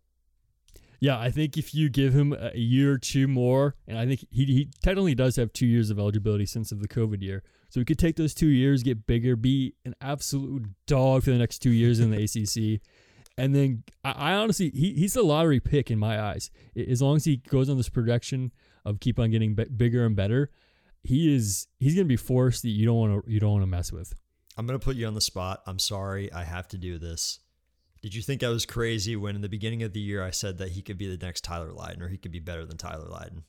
Yeah, 0.99 1.19
I 1.19 1.31
think 1.31 1.57
if 1.57 1.73
you 1.73 1.89
give 1.89 2.13
him 2.13 2.33
a 2.39 2.55
year 2.55 2.93
or 2.93 2.97
two 2.99 3.27
more, 3.27 3.75
and 3.87 3.97
I 3.97 4.05
think 4.05 4.25
he, 4.29 4.45
he 4.45 4.69
technically 4.83 5.15
does 5.15 5.35
have 5.37 5.51
two 5.51 5.65
years 5.65 5.89
of 5.89 5.97
eligibility 5.97 6.45
since 6.45 6.71
of 6.71 6.81
the 6.81 6.87
COVID 6.87 7.23
year, 7.23 7.41
so 7.69 7.79
he 7.81 7.83
could 7.83 7.97
take 7.97 8.15
those 8.15 8.35
two 8.35 8.47
years, 8.47 8.83
get 8.83 9.07
bigger, 9.07 9.35
be 9.35 9.73
an 9.85 9.95
absolute 9.99 10.67
dog 10.85 11.23
for 11.23 11.31
the 11.31 11.39
next 11.39 11.59
two 11.59 11.71
years 11.71 11.99
in 11.99 12.11
the 12.11 12.23
ACC, 12.23 12.79
and 13.35 13.55
then 13.55 13.83
I, 14.03 14.11
I 14.11 14.33
honestly 14.33 14.69
he, 14.69 14.93
he's 14.93 15.15
a 15.15 15.23
lottery 15.23 15.59
pick 15.59 15.89
in 15.89 15.97
my 15.97 16.21
eyes. 16.21 16.51
As 16.77 17.01
long 17.01 17.15
as 17.15 17.25
he 17.25 17.37
goes 17.37 17.71
on 17.71 17.77
this 17.77 17.89
projection 17.89 18.51
of 18.85 18.99
keep 18.99 19.17
on 19.17 19.31
getting 19.31 19.55
b- 19.55 19.65
bigger 19.75 20.05
and 20.05 20.15
better, 20.15 20.51
he 21.01 21.35
is 21.35 21.65
he's 21.79 21.95
gonna 21.95 22.05
be 22.05 22.17
forced 22.17 22.61
that 22.61 22.69
you 22.69 22.85
don't 22.85 22.97
want 22.97 23.25
to 23.25 23.31
you 23.31 23.39
don't 23.39 23.53
want 23.53 23.63
to 23.63 23.67
mess 23.67 23.91
with. 23.91 24.13
I'm 24.57 24.67
going 24.67 24.79
to 24.79 24.83
put 24.83 24.95
you 24.95 25.07
on 25.07 25.13
the 25.13 25.21
spot. 25.21 25.61
I'm 25.65 25.79
sorry. 25.79 26.31
I 26.31 26.43
have 26.43 26.67
to 26.69 26.77
do 26.77 26.97
this. 26.97 27.39
Did 28.01 28.13
you 28.13 28.21
think 28.21 28.43
I 28.43 28.49
was 28.49 28.65
crazy 28.65 29.15
when 29.15 29.35
in 29.35 29.41
the 29.41 29.49
beginning 29.49 29.81
of 29.83 29.93
the 29.93 29.99
year 29.99 30.23
I 30.23 30.31
said 30.31 30.57
that 30.57 30.71
he 30.71 30.81
could 30.81 30.97
be 30.97 31.13
the 31.13 31.25
next 31.25 31.43
Tyler 31.43 31.71
Lydon 31.71 32.03
or 32.03 32.09
he 32.09 32.17
could 32.17 32.31
be 32.31 32.39
better 32.39 32.65
than 32.65 32.77
Tyler 32.77 33.07
Lydon? 33.07 33.43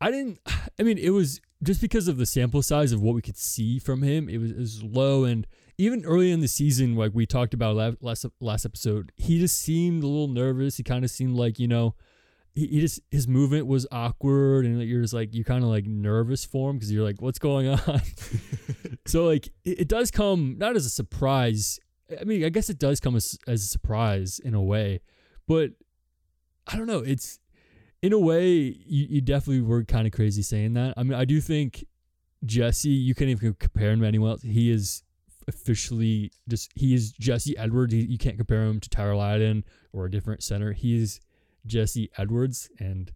I 0.00 0.10
didn't. 0.10 0.40
I 0.78 0.82
mean, 0.82 0.98
it 0.98 1.10
was 1.10 1.40
just 1.62 1.80
because 1.80 2.08
of 2.08 2.16
the 2.16 2.26
sample 2.26 2.62
size 2.62 2.92
of 2.92 3.00
what 3.00 3.14
we 3.14 3.22
could 3.22 3.36
see 3.36 3.78
from 3.78 4.02
him. 4.02 4.28
It 4.28 4.38
was, 4.38 4.50
it 4.50 4.58
was 4.58 4.82
low, 4.82 5.24
and 5.24 5.46
even 5.78 6.04
early 6.04 6.30
in 6.30 6.40
the 6.40 6.48
season, 6.48 6.96
like 6.96 7.12
we 7.14 7.26
talked 7.26 7.54
about 7.54 7.76
last 8.02 8.26
last 8.40 8.64
episode, 8.64 9.12
he 9.16 9.38
just 9.38 9.58
seemed 9.58 10.02
a 10.02 10.06
little 10.06 10.28
nervous. 10.28 10.76
He 10.76 10.82
kind 10.82 11.04
of 11.04 11.10
seemed 11.10 11.36
like 11.36 11.58
you 11.58 11.68
know, 11.68 11.94
he, 12.56 12.66
he 12.66 12.80
just 12.80 13.00
his 13.10 13.28
movement 13.28 13.66
was 13.66 13.86
awkward, 13.92 14.64
and 14.64 14.82
you're 14.82 15.02
just 15.02 15.14
like 15.14 15.34
you're 15.34 15.44
kind 15.44 15.62
of 15.62 15.70
like 15.70 15.86
nervous 15.86 16.44
for 16.44 16.70
him 16.70 16.76
because 16.76 16.90
you're 16.90 17.04
like, 17.04 17.20
what's 17.22 17.38
going 17.38 17.68
on? 17.68 18.00
so 19.06 19.26
like 19.26 19.46
it, 19.64 19.80
it 19.80 19.88
does 19.88 20.10
come 20.10 20.56
not 20.58 20.74
as 20.74 20.86
a 20.86 20.90
surprise. 20.90 21.78
I 22.18 22.24
mean, 22.24 22.44
I 22.44 22.48
guess 22.48 22.70
it 22.70 22.78
does 22.78 22.98
come 22.98 23.14
as, 23.14 23.36
as 23.46 23.62
a 23.62 23.66
surprise 23.66 24.40
in 24.42 24.54
a 24.54 24.62
way, 24.62 25.00
but 25.46 25.72
I 26.66 26.76
don't 26.76 26.86
know. 26.86 27.00
It's 27.00 27.38
in 28.02 28.12
a 28.12 28.18
way, 28.18 28.52
you, 28.54 29.06
you 29.10 29.20
definitely 29.20 29.62
were 29.62 29.84
kind 29.84 30.06
of 30.06 30.12
crazy 30.12 30.42
saying 30.42 30.74
that. 30.74 30.94
I 30.96 31.02
mean, 31.02 31.14
I 31.14 31.24
do 31.24 31.40
think 31.40 31.84
Jesse, 32.44 32.88
you 32.88 33.14
can't 33.14 33.30
even 33.30 33.54
compare 33.54 33.90
him 33.90 34.00
to 34.00 34.06
anyone 34.06 34.30
else. 34.30 34.42
He 34.42 34.70
is 34.70 35.02
officially 35.48 36.32
just 36.48 36.70
he 36.74 36.94
is 36.94 37.12
Jesse 37.12 37.56
Edwards. 37.58 37.92
He, 37.92 38.00
you 38.00 38.18
can't 38.18 38.36
compare 38.36 38.62
him 38.62 38.80
to 38.80 38.88
Tyler 38.88 39.14
Lydon 39.16 39.64
or 39.92 40.06
a 40.06 40.10
different 40.10 40.42
center. 40.42 40.72
He 40.72 41.02
is 41.02 41.20
Jesse 41.66 42.10
Edwards, 42.16 42.70
and 42.78 43.12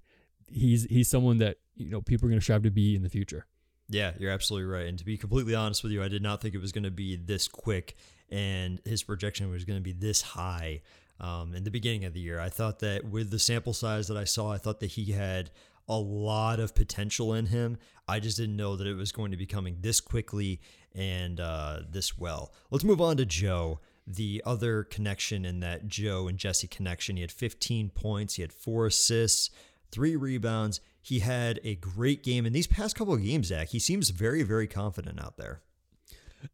he's 0.49 0.85
he's 0.85 1.09
someone 1.09 1.39
that 1.39 1.59
you 1.77 1.91
know 1.91 2.01
people 2.01 2.27
are 2.27 2.31
going 2.31 2.41
to 2.41 2.45
strive 2.45 2.63
to 2.65 2.71
be 2.71 2.95
in 2.95 3.03
the 3.03 3.09
future. 3.09 3.47
Yeah, 3.89 4.13
you're 4.19 4.31
absolutely 4.31 4.69
right. 4.69 4.87
And 4.87 4.99
to 4.99 5.05
be 5.05 5.17
completely 5.17 5.55
honest 5.55 5.83
with 5.83 5.93
you, 5.93 6.03
I 6.03 6.09
did 6.09 6.23
not 6.23 6.41
think 6.41 6.55
it 6.55 6.61
was 6.61 6.71
going 6.73 6.85
to 6.85 6.91
be 6.91 7.17
this 7.17 7.49
quick, 7.49 7.97
and 8.31 8.81
his 8.85 9.03
projection 9.03 9.51
was 9.51 9.65
going 9.65 9.79
to 9.79 9.83
be 9.83 9.93
this 9.93 10.23
high. 10.23 10.83
Um, 11.19 11.55
in 11.55 11.65
the 11.65 11.71
beginning 11.71 12.07
of 12.07 12.15
the 12.15 12.21
year, 12.21 12.41
I 12.41 12.49
thought 12.49 12.79
that 12.79 13.05
with 13.05 13.31
the 13.31 13.39
sample 13.39 13.75
size 13.75 14.09
that 14.09 14.17
I 14.17 14.25
saw, 14.25 14.53
I 14.53 14.59
thought 14.59 14.81
that 14.81 14.93
he 14.93 15.13
had 15.13 15.51
a 15.87 15.99
lot 15.99 16.61
of 16.61 16.75
potential 16.75 17.35
in 17.35 17.47
him. 17.47 17.77
I 18.09 18.21
just 18.21 18.37
didn't 18.39 18.57
know 18.57 18.77
that 18.77 18.87
it 18.87 18.95
was 18.95 19.13
going 19.13 19.33
to 19.33 19.37
be 19.37 19.45
coming 19.45 19.79
this 19.81 20.01
quickly 20.01 20.61
and 20.95 21.39
uh, 21.41 21.81
this 21.91 22.17
well. 22.17 22.53
Let's 22.71 22.85
move 22.85 23.01
on 23.01 23.17
to 23.19 23.27
Joe 23.27 23.81
the 24.07 24.43
other 24.45 24.85
connection 24.85 25.45
in 25.45 25.61
that 25.61 25.89
Joe 25.89 26.29
and 26.29 26.39
Jesse 26.39 26.67
connection. 26.67 27.17
He 27.17 27.23
had 27.23 27.33
15 27.33 27.91
points, 27.91 28.35
he 28.35 28.43
had 28.43 28.53
four 28.53 28.87
assists, 28.87 29.51
three 29.91 30.17
rebounds. 30.17 30.81
He 31.03 31.21
had 31.21 31.61
a 31.65 31.77
great 31.77 32.23
game. 32.23 32.45
In 32.45 32.53
these 32.53 32.67
past 32.67 32.95
couple 32.95 33.15
of 33.15 33.25
games, 33.25 33.49
Zach, 33.49 33.69
he 33.69 33.79
seems 33.79 34.11
very, 34.11 34.43
very 34.43 34.67
confident 34.67 35.21
out 35.21 35.37
there. 35.37 35.63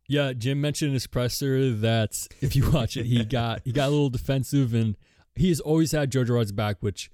Yeah, 0.08 0.32
Jim 0.32 0.60
mentioned 0.60 0.88
in 0.88 0.94
his 0.94 1.06
presser 1.06 1.70
that 1.70 2.26
if 2.40 2.56
you 2.56 2.70
watch 2.70 2.96
it, 2.96 3.06
he 3.06 3.24
got 3.24 3.62
he 3.64 3.72
got 3.72 3.88
a 3.88 3.90
little 3.90 4.10
defensive, 4.10 4.74
and 4.74 4.96
he 5.34 5.48
has 5.48 5.60
always 5.60 5.92
had 5.92 6.10
Joe 6.10 6.24
Girard's 6.24 6.52
back, 6.52 6.78
which 6.80 7.10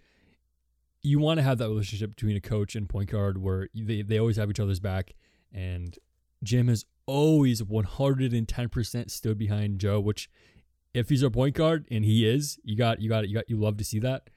you 1.02 1.18
want 1.18 1.38
to 1.38 1.42
have 1.42 1.58
that 1.58 1.68
relationship 1.68 2.10
between 2.10 2.36
a 2.36 2.40
coach 2.40 2.76
and 2.76 2.88
point 2.88 3.10
guard 3.10 3.38
where 3.38 3.68
they, 3.74 4.02
they 4.02 4.18
always 4.18 4.36
have 4.36 4.50
each 4.50 4.60
other's 4.60 4.80
back. 4.80 5.14
And 5.52 5.98
Jim 6.42 6.68
has 6.68 6.84
always 7.06 7.62
110% 7.62 9.10
stood 9.10 9.38
behind 9.38 9.78
Joe, 9.78 10.00
which 10.00 10.30
if 10.94 11.08
he's 11.08 11.24
our 11.24 11.30
point 11.30 11.54
guard 11.54 11.86
and 11.90 12.04
he 12.04 12.28
is, 12.28 12.58
you 12.62 12.76
got 12.76 13.00
you 13.00 13.08
got 13.08 13.28
you 13.28 13.34
got 13.34 13.48
you 13.48 13.56
love 13.56 13.76
to 13.78 13.84
see 13.84 13.98
that. 14.00 14.28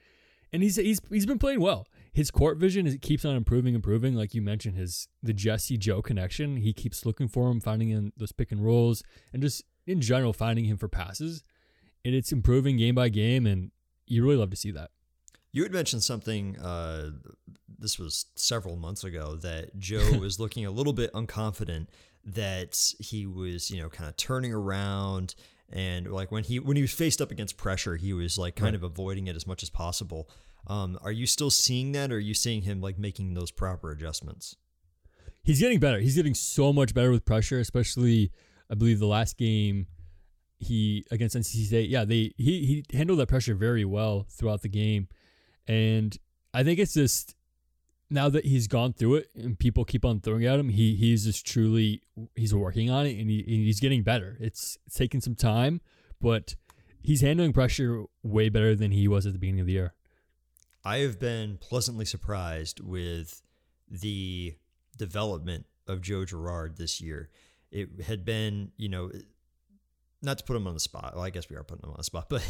And 0.52 0.62
he's 0.62 0.76
he's 0.76 1.00
he's 1.10 1.26
been 1.26 1.38
playing 1.38 1.60
well. 1.60 1.86
His 2.12 2.30
court 2.30 2.56
vision 2.56 2.86
is, 2.86 2.96
keeps 3.02 3.24
on 3.24 3.36
improving, 3.36 3.74
improving. 3.74 4.14
Like 4.14 4.34
you 4.34 4.40
mentioned, 4.40 4.76
his 4.76 5.08
the 5.22 5.34
Jesse 5.34 5.76
Joe 5.76 6.00
connection. 6.00 6.56
He 6.56 6.72
keeps 6.72 7.04
looking 7.04 7.28
for 7.28 7.50
him, 7.50 7.60
finding 7.60 7.88
him 7.88 8.12
those 8.16 8.32
pick 8.32 8.52
and 8.52 8.64
rolls, 8.64 9.02
and 9.32 9.42
just 9.42 9.64
in 9.86 10.00
general 10.00 10.32
finding 10.32 10.64
him 10.64 10.78
for 10.78 10.88
passes. 10.88 11.42
And 12.04 12.14
it's 12.14 12.32
improving 12.32 12.76
game 12.76 12.94
by 12.94 13.08
game, 13.08 13.46
and 13.46 13.70
you 14.06 14.22
really 14.22 14.36
love 14.36 14.50
to 14.50 14.56
see 14.56 14.70
that. 14.70 14.90
You 15.52 15.62
had 15.62 15.72
mentioned 15.72 16.02
something. 16.02 16.58
Uh, 16.58 17.10
this 17.78 17.98
was 17.98 18.26
several 18.36 18.76
months 18.76 19.04
ago 19.04 19.36
that 19.36 19.78
Joe 19.78 20.12
was 20.20 20.40
looking 20.40 20.64
a 20.64 20.70
little 20.70 20.92
bit 20.92 21.12
unconfident 21.12 21.88
that 22.26 22.76
he 22.98 23.26
was, 23.26 23.70
you 23.70 23.80
know, 23.80 23.88
kind 23.88 24.08
of 24.08 24.16
turning 24.16 24.52
around 24.52 25.34
and 25.70 26.10
like 26.10 26.30
when 26.30 26.44
he 26.44 26.60
when 26.60 26.76
he 26.76 26.82
was 26.82 26.92
faced 26.92 27.20
up 27.20 27.30
against 27.30 27.56
pressure, 27.56 27.96
he 27.96 28.12
was 28.12 28.38
like 28.38 28.54
kind 28.54 28.68
right. 28.68 28.74
of 28.74 28.82
avoiding 28.82 29.26
it 29.26 29.36
as 29.36 29.46
much 29.46 29.62
as 29.62 29.70
possible. 29.70 30.28
Um, 30.68 30.98
are 31.02 31.12
you 31.12 31.26
still 31.26 31.50
seeing 31.50 31.92
that, 31.92 32.12
or 32.12 32.16
are 32.16 32.20
you 32.20 32.34
seeing 32.34 32.62
him 32.62 32.80
like 32.80 32.98
making 32.98 33.34
those 33.34 33.50
proper 33.50 33.90
adjustments? 33.90 34.56
He's 35.42 35.60
getting 35.60 35.78
better. 35.78 35.98
He's 35.98 36.16
getting 36.16 36.34
so 36.34 36.72
much 36.72 36.94
better 36.94 37.10
with 37.10 37.24
pressure, 37.24 37.58
especially 37.58 38.32
I 38.70 38.74
believe 38.74 38.98
the 38.98 39.06
last 39.06 39.38
game 39.38 39.86
he 40.58 41.04
against 41.10 41.36
NC 41.36 41.66
State. 41.66 41.90
Yeah, 41.90 42.04
they 42.04 42.32
he 42.36 42.84
he 42.90 42.96
handled 42.96 43.18
that 43.18 43.28
pressure 43.28 43.54
very 43.54 43.84
well 43.84 44.26
throughout 44.30 44.62
the 44.62 44.68
game, 44.68 45.08
and 45.66 46.16
I 46.54 46.62
think 46.62 46.78
it's 46.78 46.94
just 46.94 47.34
now 48.10 48.28
that 48.28 48.44
he's 48.44 48.66
gone 48.68 48.92
through 48.92 49.16
it 49.16 49.30
and 49.34 49.58
people 49.58 49.84
keep 49.84 50.04
on 50.04 50.20
throwing 50.20 50.44
at 50.44 50.58
him, 50.58 50.68
he 50.68 50.94
he's 50.94 51.24
just 51.24 51.46
truly 51.46 52.02
he's 52.34 52.54
working 52.54 52.90
on 52.90 53.06
it 53.06 53.18
and, 53.18 53.30
he, 53.30 53.40
and 53.40 53.64
he's 53.64 53.80
getting 53.80 54.02
better. 54.02 54.36
It's, 54.40 54.78
it's 54.86 54.96
taking 54.96 55.20
some 55.20 55.34
time, 55.34 55.80
but 56.20 56.54
he's 57.02 57.20
handling 57.20 57.52
pressure 57.52 58.04
way 58.22 58.48
better 58.48 58.74
than 58.74 58.92
he 58.92 59.08
was 59.08 59.26
at 59.26 59.32
the 59.32 59.38
beginning 59.38 59.60
of 59.60 59.66
the 59.66 59.72
year. 59.72 59.94
I 60.84 60.98
have 60.98 61.18
been 61.18 61.58
pleasantly 61.58 62.04
surprised 62.04 62.80
with 62.80 63.42
the 63.90 64.56
development 64.96 65.66
of 65.88 66.00
Joe 66.00 66.24
Girard 66.24 66.76
this 66.76 67.00
year. 67.00 67.28
It 67.72 68.02
had 68.06 68.24
been, 68.24 68.70
you 68.76 68.88
know, 68.88 69.10
not 70.22 70.38
to 70.38 70.44
put 70.44 70.56
him 70.56 70.66
on 70.66 70.74
the 70.74 70.80
spot. 70.80 71.12
Well, 71.14 71.24
I 71.24 71.30
guess 71.30 71.48
we 71.48 71.56
are 71.56 71.62
putting 71.62 71.84
him 71.84 71.90
on 71.90 71.98
the 71.98 72.04
spot, 72.04 72.28
but 72.28 72.42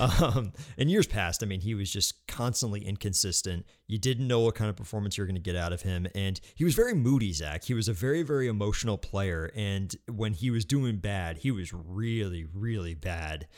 um, 0.22 0.52
in 0.76 0.88
years 0.88 1.06
past, 1.06 1.42
I 1.42 1.46
mean, 1.46 1.60
he 1.60 1.74
was 1.74 1.92
just 1.92 2.26
constantly 2.26 2.84
inconsistent. 2.84 3.66
You 3.86 3.98
didn't 3.98 4.26
know 4.26 4.40
what 4.40 4.54
kind 4.54 4.70
of 4.70 4.76
performance 4.76 5.16
you 5.16 5.22
were 5.22 5.26
going 5.26 5.34
to 5.34 5.40
get 5.40 5.56
out 5.56 5.72
of 5.72 5.82
him, 5.82 6.06
and 6.14 6.40
he 6.54 6.64
was 6.64 6.74
very 6.74 6.94
moody. 6.94 7.32
Zach, 7.32 7.64
he 7.64 7.74
was 7.74 7.88
a 7.88 7.92
very, 7.92 8.22
very 8.22 8.48
emotional 8.48 8.98
player, 8.98 9.50
and 9.54 9.94
when 10.08 10.32
he 10.32 10.50
was 10.50 10.64
doing 10.64 10.98
bad, 10.98 11.38
he 11.38 11.50
was 11.50 11.72
really, 11.72 12.46
really 12.52 12.94
bad. 12.94 13.48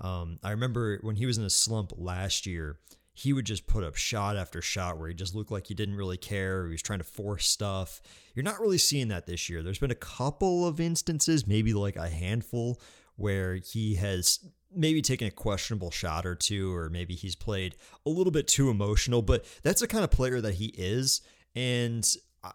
Um, 0.00 0.38
I 0.44 0.50
remember 0.50 0.98
when 1.02 1.16
he 1.16 1.26
was 1.26 1.38
in 1.38 1.44
a 1.44 1.50
slump 1.50 1.92
last 1.96 2.46
year. 2.46 2.78
He 3.14 3.32
would 3.32 3.46
just 3.46 3.66
put 3.66 3.82
up 3.82 3.96
shot 3.96 4.36
after 4.36 4.62
shot 4.62 4.96
where 4.96 5.08
he 5.08 5.14
just 5.14 5.34
looked 5.34 5.50
like 5.50 5.66
he 5.66 5.74
didn't 5.74 5.96
really 5.96 6.16
care. 6.16 6.66
He 6.66 6.70
was 6.70 6.82
trying 6.82 7.00
to 7.00 7.04
force 7.04 7.48
stuff. 7.48 8.00
You're 8.32 8.44
not 8.44 8.60
really 8.60 8.78
seeing 8.78 9.08
that 9.08 9.26
this 9.26 9.48
year. 9.48 9.60
There's 9.60 9.80
been 9.80 9.90
a 9.90 9.96
couple 9.96 10.68
of 10.68 10.78
instances, 10.78 11.44
maybe 11.44 11.74
like 11.74 11.96
a 11.96 12.08
handful, 12.08 12.80
where 13.18 13.56
he 13.56 13.96
has 13.96 14.38
maybe 14.72 15.02
taken 15.02 15.26
a 15.26 15.30
questionable 15.30 15.90
shot 15.90 16.24
or 16.24 16.36
two, 16.36 16.72
or 16.74 16.88
maybe 16.88 17.14
he's 17.14 17.34
played 17.34 17.74
a 18.06 18.10
little 18.10 18.30
bit 18.30 18.46
too 18.46 18.70
emotional, 18.70 19.22
but 19.22 19.44
that's 19.62 19.80
the 19.80 19.88
kind 19.88 20.04
of 20.04 20.10
player 20.10 20.40
that 20.40 20.54
he 20.54 20.66
is. 20.76 21.20
And 21.56 22.06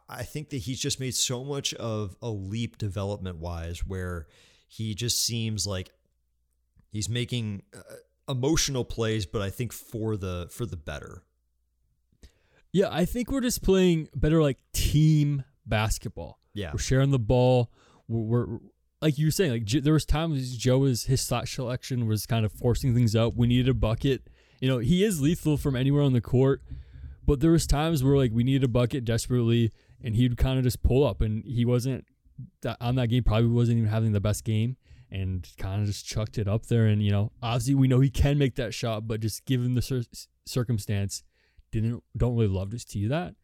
I 0.07 0.23
think 0.23 0.49
that 0.51 0.57
he's 0.59 0.79
just 0.79 1.01
made 1.01 1.15
so 1.15 1.43
much 1.43 1.73
of 1.73 2.15
a 2.21 2.29
leap 2.29 2.77
development 2.77 3.39
wise 3.39 3.85
where 3.85 4.27
he 4.67 4.95
just 4.95 5.25
seems 5.25 5.67
like 5.67 5.91
he's 6.89 7.09
making 7.09 7.63
uh, 7.75 7.81
emotional 8.29 8.85
plays, 8.85 9.25
but 9.25 9.41
I 9.41 9.49
think 9.49 9.73
for 9.73 10.15
the 10.15 10.47
for 10.49 10.65
the 10.65 10.77
better. 10.77 11.23
Yeah, 12.71 12.87
I 12.89 13.03
think 13.03 13.29
we're 13.29 13.41
just 13.41 13.61
playing 13.61 14.07
better 14.15 14.41
like 14.41 14.59
team 14.71 15.43
basketball. 15.65 16.39
Yeah, 16.53 16.71
we're 16.71 16.79
sharing 16.79 17.11
the 17.11 17.19
ball. 17.19 17.73
We're, 18.07 18.45
we're 18.45 18.59
like 19.03 19.17
you 19.17 19.27
were 19.27 19.31
saying, 19.31 19.51
like 19.51 19.67
there 19.67 19.93
was 19.93 20.05
times 20.05 20.55
Joe 20.55 20.79
was 20.79 21.03
his 21.03 21.27
shot 21.27 21.47
selection 21.47 22.07
was 22.07 22.25
kind 22.25 22.45
of 22.45 22.53
forcing 22.53 22.95
things 22.95 23.15
up. 23.15 23.35
We 23.35 23.47
needed 23.47 23.67
a 23.67 23.73
bucket. 23.73 24.29
You 24.61 24.69
know, 24.69 24.77
he 24.77 25.03
is 25.03 25.21
lethal 25.21 25.57
from 25.57 25.75
anywhere 25.75 26.01
on 26.03 26.13
the 26.13 26.21
court, 26.21 26.61
but 27.25 27.41
there 27.41 27.51
was 27.51 27.67
times 27.67 28.01
where 28.01 28.15
like 28.15 28.31
we 28.31 28.45
needed 28.45 28.63
a 28.63 28.69
bucket 28.69 29.03
desperately, 29.03 29.73
and 30.01 30.15
he'd 30.15 30.37
kind 30.37 30.57
of 30.57 30.63
just 30.63 30.81
pull 30.83 31.05
up, 31.05 31.19
and 31.19 31.43
he 31.43 31.65
wasn't 31.65 32.05
on 32.79 32.95
that 32.95 33.07
game. 33.07 33.23
Probably 33.23 33.49
wasn't 33.49 33.79
even 33.79 33.89
having 33.89 34.13
the 34.13 34.21
best 34.21 34.45
game, 34.45 34.77
and 35.11 35.45
kind 35.57 35.81
of 35.81 35.87
just 35.87 36.05
chucked 36.05 36.37
it 36.37 36.47
up 36.47 36.67
there. 36.67 36.85
And 36.85 37.03
you 37.03 37.11
know, 37.11 37.33
obviously 37.41 37.75
we 37.75 37.89
know 37.89 37.99
he 37.99 38.09
can 38.09 38.37
make 38.37 38.55
that 38.55 38.73
shot, 38.73 39.05
but 39.05 39.19
just 39.19 39.43
given 39.45 39.75
the 39.75 39.81
cir- 39.81 40.05
circumstance, 40.45 41.23
didn't 41.73 42.01
don't 42.15 42.37
really 42.37 42.47
love 42.47 42.71
to 42.71 42.79
see 42.79 43.05
that. 43.07 43.35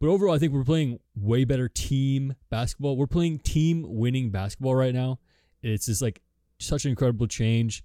But 0.00 0.08
overall, 0.08 0.34
I 0.34 0.38
think 0.38 0.52
we're 0.52 0.64
playing 0.64 0.98
way 1.14 1.44
better 1.44 1.68
team 1.68 2.34
basketball. 2.50 2.96
We're 2.96 3.06
playing 3.06 3.40
team 3.40 3.84
winning 3.86 4.30
basketball 4.30 4.74
right 4.74 4.94
now. 4.94 5.18
It's 5.62 5.86
just 5.86 6.02
like 6.02 6.20
such 6.58 6.84
an 6.84 6.90
incredible 6.90 7.26
change. 7.26 7.82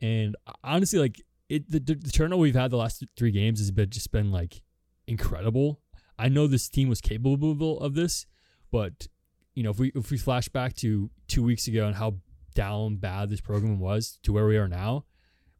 And 0.00 0.36
honestly, 0.64 0.98
like 0.98 1.22
it, 1.48 1.70
the, 1.70 1.78
the, 1.78 2.10
turnover 2.10 2.40
we've 2.40 2.54
had 2.54 2.70
the 2.70 2.76
last 2.76 3.04
three 3.16 3.30
games 3.30 3.60
has 3.60 3.70
been 3.70 3.90
just 3.90 4.10
been 4.10 4.32
like 4.32 4.62
incredible. 5.06 5.80
I 6.18 6.28
know 6.28 6.46
this 6.46 6.68
team 6.68 6.88
was 6.88 7.00
capable 7.00 7.78
of 7.80 7.94
this, 7.94 8.26
but 8.70 9.06
you 9.54 9.62
know, 9.62 9.70
if 9.70 9.78
we 9.78 9.92
if 9.94 10.10
we 10.10 10.18
flash 10.18 10.48
back 10.48 10.74
to 10.76 11.10
two 11.28 11.42
weeks 11.42 11.68
ago 11.68 11.86
and 11.86 11.94
how 11.94 12.16
down 12.54 12.96
bad 12.96 13.30
this 13.30 13.40
program 13.40 13.78
was 13.78 14.18
to 14.22 14.32
where 14.32 14.46
we 14.46 14.56
are 14.56 14.68
now, 14.68 15.04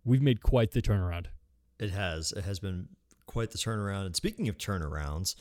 we've 0.04 0.22
made 0.22 0.42
quite 0.42 0.72
the 0.72 0.82
turnaround. 0.82 1.26
It 1.78 1.90
has. 1.90 2.32
It 2.32 2.44
has 2.44 2.58
been 2.58 2.88
quite 3.26 3.50
the 3.50 3.58
turnaround. 3.58 4.06
And 4.06 4.16
speaking 4.16 4.48
of 4.48 4.58
turnarounds, 4.58 5.34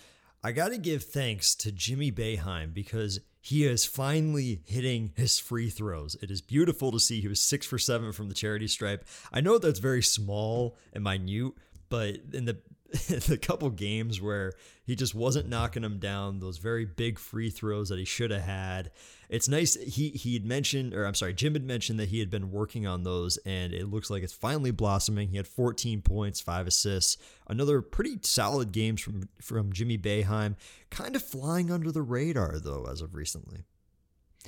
I 0.44 0.52
got 0.52 0.70
to 0.70 0.78
give 0.80 1.04
thanks 1.04 1.54
to 1.56 1.72
Jimmy 1.72 2.12
Boeheim 2.12 2.74
because 2.74 3.20
he 3.40 3.64
is 3.66 3.86
finally 3.86 4.62
hitting 4.66 5.14
his 5.16 5.38
free 5.38 5.70
throws. 5.70 6.16
It 6.22 6.32
is 6.32 6.42
beautiful 6.42 6.92
to 6.92 7.00
see. 7.00 7.22
He 7.22 7.28
was 7.28 7.40
six 7.40 7.66
for 7.66 7.78
seven 7.78 8.12
from 8.12 8.28
the 8.28 8.34
charity 8.34 8.68
stripe. 8.68 9.06
I 9.32 9.42
know 9.42 9.60
that's 9.60 9.80
very 9.80 10.02
small 10.02 10.78
and 10.94 11.04
minute, 11.04 11.54
but 11.90 12.18
in 12.34 12.46
the 12.46 12.58
the 13.28 13.38
couple 13.38 13.70
games 13.70 14.20
where 14.20 14.52
he 14.84 14.96
just 14.96 15.16
wasn't 15.16 15.48
knocking 15.48 15.82
them 15.82 15.98
down, 15.98 16.40
those 16.40 16.58
very 16.58 16.84
big 16.84 17.18
free 17.20 17.50
throws 17.50 17.88
that 17.88 17.98
he 17.98 18.04
should 18.04 18.32
have 18.32 18.42
had. 18.42 18.92
It's 19.30 19.48
nice. 19.48 19.76
He 19.76 20.10
he 20.10 20.34
had 20.34 20.44
mentioned, 20.44 20.94
or 20.94 21.06
I'm 21.06 21.14
sorry, 21.14 21.34
Jim 21.34 21.54
had 21.54 21.64
mentioned 21.64 22.00
that 22.02 22.10
he 22.10 22.20
had 22.20 22.30
been 22.30 22.52
working 22.52 22.86
on 22.86 23.04
those, 23.04 23.38
and 23.46 23.74
it 23.74 23.90
looks 23.90 24.10
like 24.10 24.24
it's 24.24 24.34
finally 24.34 24.72
blossoming. 24.72 25.30
He 25.30 25.38
had 25.38 25.48
14 25.48 26.02
points, 26.02 26.42
five 26.42 26.68
assists, 26.68 27.18
another 27.48 27.82
pretty 27.82 28.20
solid 28.24 28.74
games 28.74 29.00
from 29.00 29.30
from 29.42 29.72
Jimmy 29.72 29.98
Boeheim. 29.98 30.56
Kind 30.90 31.16
of 31.16 31.24
flying 31.24 31.72
under 31.72 31.94
the 31.94 32.02
radar 32.02 32.60
though, 32.60 32.88
as 32.92 33.00
of 33.00 33.16
recently. 33.16 33.64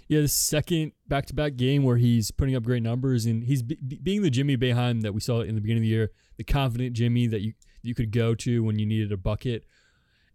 Yeah, 0.07 0.21
the 0.21 0.27
second 0.27 0.91
back-to-back 1.07 1.55
game 1.55 1.83
where 1.83 1.97
he's 1.97 2.31
putting 2.31 2.55
up 2.55 2.63
great 2.63 2.83
numbers, 2.83 3.25
and 3.25 3.43
he's 3.43 3.61
being 3.61 4.21
the 4.21 4.29
Jimmy 4.29 4.57
Boeheim 4.57 5.01
that 5.03 5.13
we 5.13 5.21
saw 5.21 5.41
in 5.41 5.55
the 5.55 5.61
beginning 5.61 5.83
of 5.83 5.85
the 5.85 5.89
year, 5.89 6.11
the 6.35 6.43
confident 6.43 6.93
Jimmy 6.93 7.27
that 7.27 7.41
you 7.41 7.53
you 7.83 7.93
could 7.93 8.11
go 8.11 8.33
to 8.35 8.63
when 8.63 8.79
you 8.79 8.85
needed 8.85 9.11
a 9.11 9.17
bucket. 9.17 9.65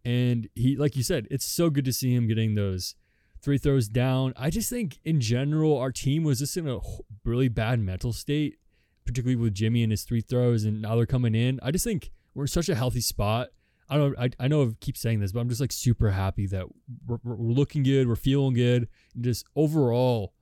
And 0.05 0.49
he, 0.55 0.77
like 0.77 0.97
you 0.97 1.03
said, 1.03 1.27
it's 1.31 1.45
so 1.45 1.71
good 1.71 1.85
to 1.87 1.93
see 1.93 2.15
him 2.15 2.29
getting 2.29 2.55
those 2.55 2.95
three 3.43 3.59
throws 3.59 3.89
down. 3.89 4.33
I 4.37 4.51
just 4.51 4.71
think 4.71 5.01
in 5.05 5.21
general 5.21 5.77
our 5.77 5.93
team 5.93 6.23
was 6.23 6.39
just 6.39 6.57
in 6.57 6.69
a 6.69 6.79
really 7.25 7.49
bad 7.49 7.81
mental 7.81 8.13
state, 8.13 8.59
particularly 9.05 9.37
with 9.37 9.55
Jimmy 9.55 9.83
and 9.83 9.91
his 9.91 10.05
three 10.05 10.21
throws, 10.21 10.65
and 10.65 10.83
now 10.83 10.97
they're 10.97 11.07
coming 11.07 11.35
in. 11.35 11.59
I 11.63 11.71
just 11.71 11.85
think 11.85 12.11
we're 12.35 12.45
in 12.45 12.49
such 12.49 12.69
a 12.69 12.75
healthy 12.75 13.01
spot. 13.01 13.49
I 13.91 13.97
don't. 13.97 14.19
I, 14.19 14.31
I 14.39 14.49
know 14.49 14.63
I 14.63 14.71
keep 14.81 14.97
saying 14.97 15.21
this, 15.21 15.33
but 15.33 15.41
I'm 15.41 15.49
just 15.49 15.61
like 15.61 15.73
super 15.73 16.11
happy 16.11 16.47
that 16.49 16.67
we're, 17.07 17.19
we're 17.25 17.37
looking 17.37 17.83
good, 17.83 18.07
we're 18.07 18.17
feeling 18.17 18.55
good, 18.55 18.89
and 19.15 19.25
just 19.25 19.47
overall, 19.57 20.35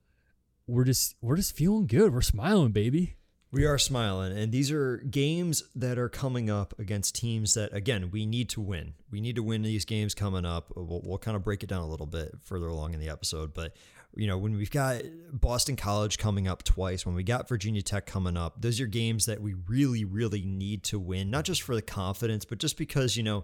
we're 0.67 0.83
just 0.83 1.15
we're 1.21 1.37
just 1.37 1.55
feeling 1.55 1.87
good. 1.87 2.13
We're 2.13 2.21
smiling, 2.21 2.71
baby. 2.71 3.15
We 3.49 3.65
are 3.65 3.77
smiling, 3.77 4.37
and 4.37 4.51
these 4.51 4.71
are 4.71 4.97
games 4.97 5.63
that 5.73 5.97
are 5.97 6.09
coming 6.09 6.49
up 6.49 6.77
against 6.77 7.15
teams 7.15 7.53
that, 7.53 7.73
again, 7.73 8.11
we 8.11 8.25
need 8.25 8.49
to 8.49 8.61
win. 8.61 8.93
We 9.09 9.21
need 9.21 9.37
to 9.37 9.43
win 9.43 9.61
these 9.61 9.85
games 9.85 10.13
coming 10.13 10.45
up. 10.45 10.73
We'll, 10.75 11.01
we'll 11.05 11.17
kind 11.17 11.37
of 11.37 11.43
break 11.43 11.63
it 11.63 11.69
down 11.69 11.81
a 11.81 11.87
little 11.87 12.05
bit 12.05 12.35
further 12.43 12.67
along 12.67 12.93
in 12.93 12.99
the 12.99 13.07
episode, 13.07 13.53
but 13.53 13.73
you 14.15 14.27
know, 14.27 14.37
when 14.37 14.55
we've 14.57 14.71
got 14.71 15.01
Boston 15.31 15.75
College 15.75 16.17
coming 16.17 16.47
up 16.47 16.63
twice, 16.63 17.05
when 17.05 17.15
we 17.15 17.23
got 17.23 17.47
Virginia 17.47 17.81
Tech 17.81 18.05
coming 18.05 18.35
up, 18.35 18.61
those 18.61 18.81
are 18.81 18.87
games 18.87 19.27
that 19.27 19.41
we 19.41 19.53
really, 19.67 20.05
really 20.05 20.43
need 20.43 20.83
to 20.85 20.99
win, 20.99 21.29
not 21.29 21.45
just 21.45 21.61
for 21.61 21.75
the 21.75 21.81
confidence, 21.81 22.43
but 22.43 22.57
just 22.57 22.77
because, 22.77 23.15
you 23.15 23.23
know, 23.23 23.43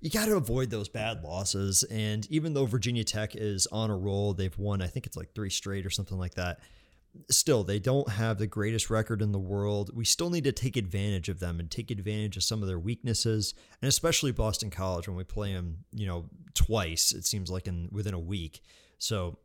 you 0.00 0.10
got 0.10 0.26
to 0.26 0.36
avoid 0.36 0.70
those 0.70 0.88
bad 0.88 1.22
losses. 1.22 1.82
And 1.84 2.30
even 2.30 2.52
though 2.52 2.66
Virginia 2.66 3.04
Tech 3.04 3.34
is 3.34 3.66
on 3.68 3.90
a 3.90 3.96
roll, 3.96 4.34
they've 4.34 4.56
won, 4.58 4.82
I 4.82 4.86
think 4.88 5.06
it's 5.06 5.16
like 5.16 5.32
three 5.34 5.50
straight 5.50 5.86
or 5.86 5.90
something 5.90 6.18
like 6.18 6.34
that. 6.34 6.60
Still, 7.30 7.62
they 7.62 7.78
don't 7.78 8.08
have 8.08 8.38
the 8.38 8.46
greatest 8.46 8.88
record 8.88 9.20
in 9.20 9.32
the 9.32 9.38
world. 9.38 9.90
We 9.94 10.04
still 10.04 10.30
need 10.30 10.44
to 10.44 10.52
take 10.52 10.76
advantage 10.76 11.28
of 11.28 11.40
them 11.40 11.60
and 11.60 11.70
take 11.70 11.90
advantage 11.90 12.36
of 12.36 12.42
some 12.42 12.62
of 12.62 12.68
their 12.68 12.78
weaknesses, 12.78 13.54
and 13.82 13.88
especially 13.88 14.32
Boston 14.32 14.70
College 14.70 15.08
when 15.08 15.16
we 15.16 15.24
play 15.24 15.52
them, 15.52 15.84
you 15.92 16.06
know, 16.06 16.26
twice. 16.54 17.12
It 17.12 17.26
seems 17.26 17.50
like 17.50 17.66
in 17.66 17.88
within 17.92 18.14
a 18.14 18.18
week. 18.18 18.62
So 18.98 19.38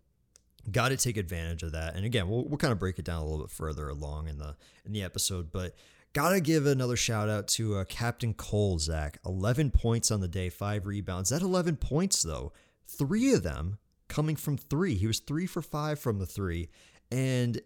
got 0.72 0.90
to 0.90 0.98
take 0.98 1.18
advantage 1.18 1.64
of 1.64 1.74
that. 1.74 1.96
And 1.96 2.06
again, 2.06 2.30
we'll, 2.30 2.46
we'll 2.48 2.58
kind 2.58 2.72
of 2.72 2.80
break 2.80 3.00
it 3.00 3.06
down 3.06 3.22
a 3.22 3.26
little 3.26 3.46
bit 3.46 3.52
further 3.52 3.90
along 3.90 4.28
in 4.28 4.38
the 4.38 4.56
in 4.86 4.92
the 4.92 5.04
episode, 5.04 5.52
but 5.52 5.76
got 6.14 6.32
to 6.32 6.42
give 6.42 6.66
another 6.66 6.96
shout 6.96 7.30
out 7.30 7.48
to 7.50 7.76
uh, 7.76 7.84
Captain 7.86 8.34
Cole 8.34 8.80
Zach. 8.80 9.20
11 9.26 9.72
points 9.72 10.12
on 10.12 10.20
the 10.20 10.28
day, 10.28 10.50
five 10.50 10.86
rebounds. 10.86 11.30
That 11.30 11.42
11 11.42 11.78
points 11.78 12.24
though, 12.24 12.54
three 12.86 13.34
of 13.34 13.44
them 13.44 13.78
coming 14.08 14.36
from 14.36 14.58
three. 14.58 14.96
He 14.96 15.08
was 15.08 15.20
three 15.20 15.46
for 15.46 15.62
five 15.62 16.00
from 16.00 16.20
the 16.20 16.26
three, 16.26 16.70
and 17.12 17.62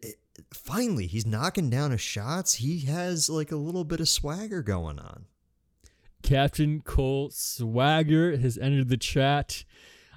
finally 0.53 1.07
he's 1.07 1.25
knocking 1.25 1.69
down 1.69 1.91
his 1.91 2.01
shots. 2.01 2.55
He 2.55 2.81
has 2.81 3.29
like 3.29 3.51
a 3.51 3.57
little 3.57 3.83
bit 3.83 3.99
of 3.99 4.09
swagger 4.09 4.61
going 4.61 4.99
on. 4.99 5.25
Captain 6.21 6.81
Cole 6.81 7.29
Swagger 7.31 8.37
has 8.37 8.57
entered 8.57 8.89
the 8.89 8.97
chat 8.97 9.63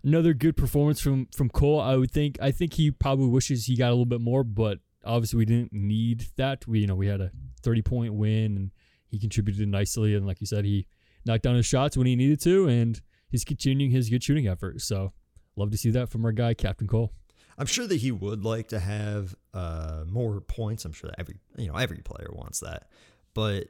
another 0.04 0.34
good 0.34 0.56
performance 0.56 1.00
from 1.00 1.26
from 1.34 1.48
Cole. 1.48 1.80
I 1.80 1.96
would 1.96 2.10
think. 2.10 2.38
I 2.40 2.50
think 2.50 2.74
he 2.74 2.90
probably 2.90 3.28
wishes 3.28 3.66
he 3.66 3.76
got 3.76 3.88
a 3.88 3.90
little 3.90 4.04
bit 4.04 4.20
more, 4.20 4.44
but 4.44 4.78
obviously 5.04 5.38
we 5.38 5.44
didn't 5.46 5.72
need 5.72 6.26
that. 6.36 6.66
We 6.68 6.80
you 6.80 6.86
know 6.86 6.94
we 6.94 7.06
had 7.06 7.20
a 7.20 7.30
30 7.62 7.82
point 7.82 8.14
win 8.14 8.56
and 8.56 8.70
he 9.08 9.18
contributed 9.18 9.66
nicely 9.68 10.14
and 10.14 10.26
like 10.26 10.40
you 10.40 10.46
said 10.46 10.64
he 10.64 10.86
knocked 11.24 11.42
down 11.42 11.56
his 11.56 11.66
shots 11.66 11.96
when 11.96 12.06
he 12.06 12.16
needed 12.16 12.40
to 12.42 12.68
and 12.68 13.00
he's 13.28 13.44
continuing 13.44 13.90
his 13.90 14.10
good 14.10 14.22
shooting 14.22 14.46
effort. 14.46 14.80
So 14.82 15.12
love 15.56 15.70
to 15.70 15.78
see 15.78 15.90
that 15.90 16.10
from 16.10 16.24
our 16.24 16.32
guy 16.32 16.54
Captain 16.54 16.86
Cole. 16.86 17.12
I'm 17.58 17.66
sure 17.66 17.86
that 17.86 17.96
he 17.96 18.10
would 18.10 18.44
like 18.44 18.68
to 18.68 18.78
have 18.78 19.34
uh, 19.52 20.04
more 20.06 20.40
points. 20.40 20.84
I'm 20.84 20.92
sure 20.92 21.10
that 21.10 21.20
every 21.20 21.36
you 21.56 21.68
know 21.68 21.76
every 21.76 21.98
player 21.98 22.30
wants 22.32 22.60
that, 22.60 22.88
but 23.34 23.68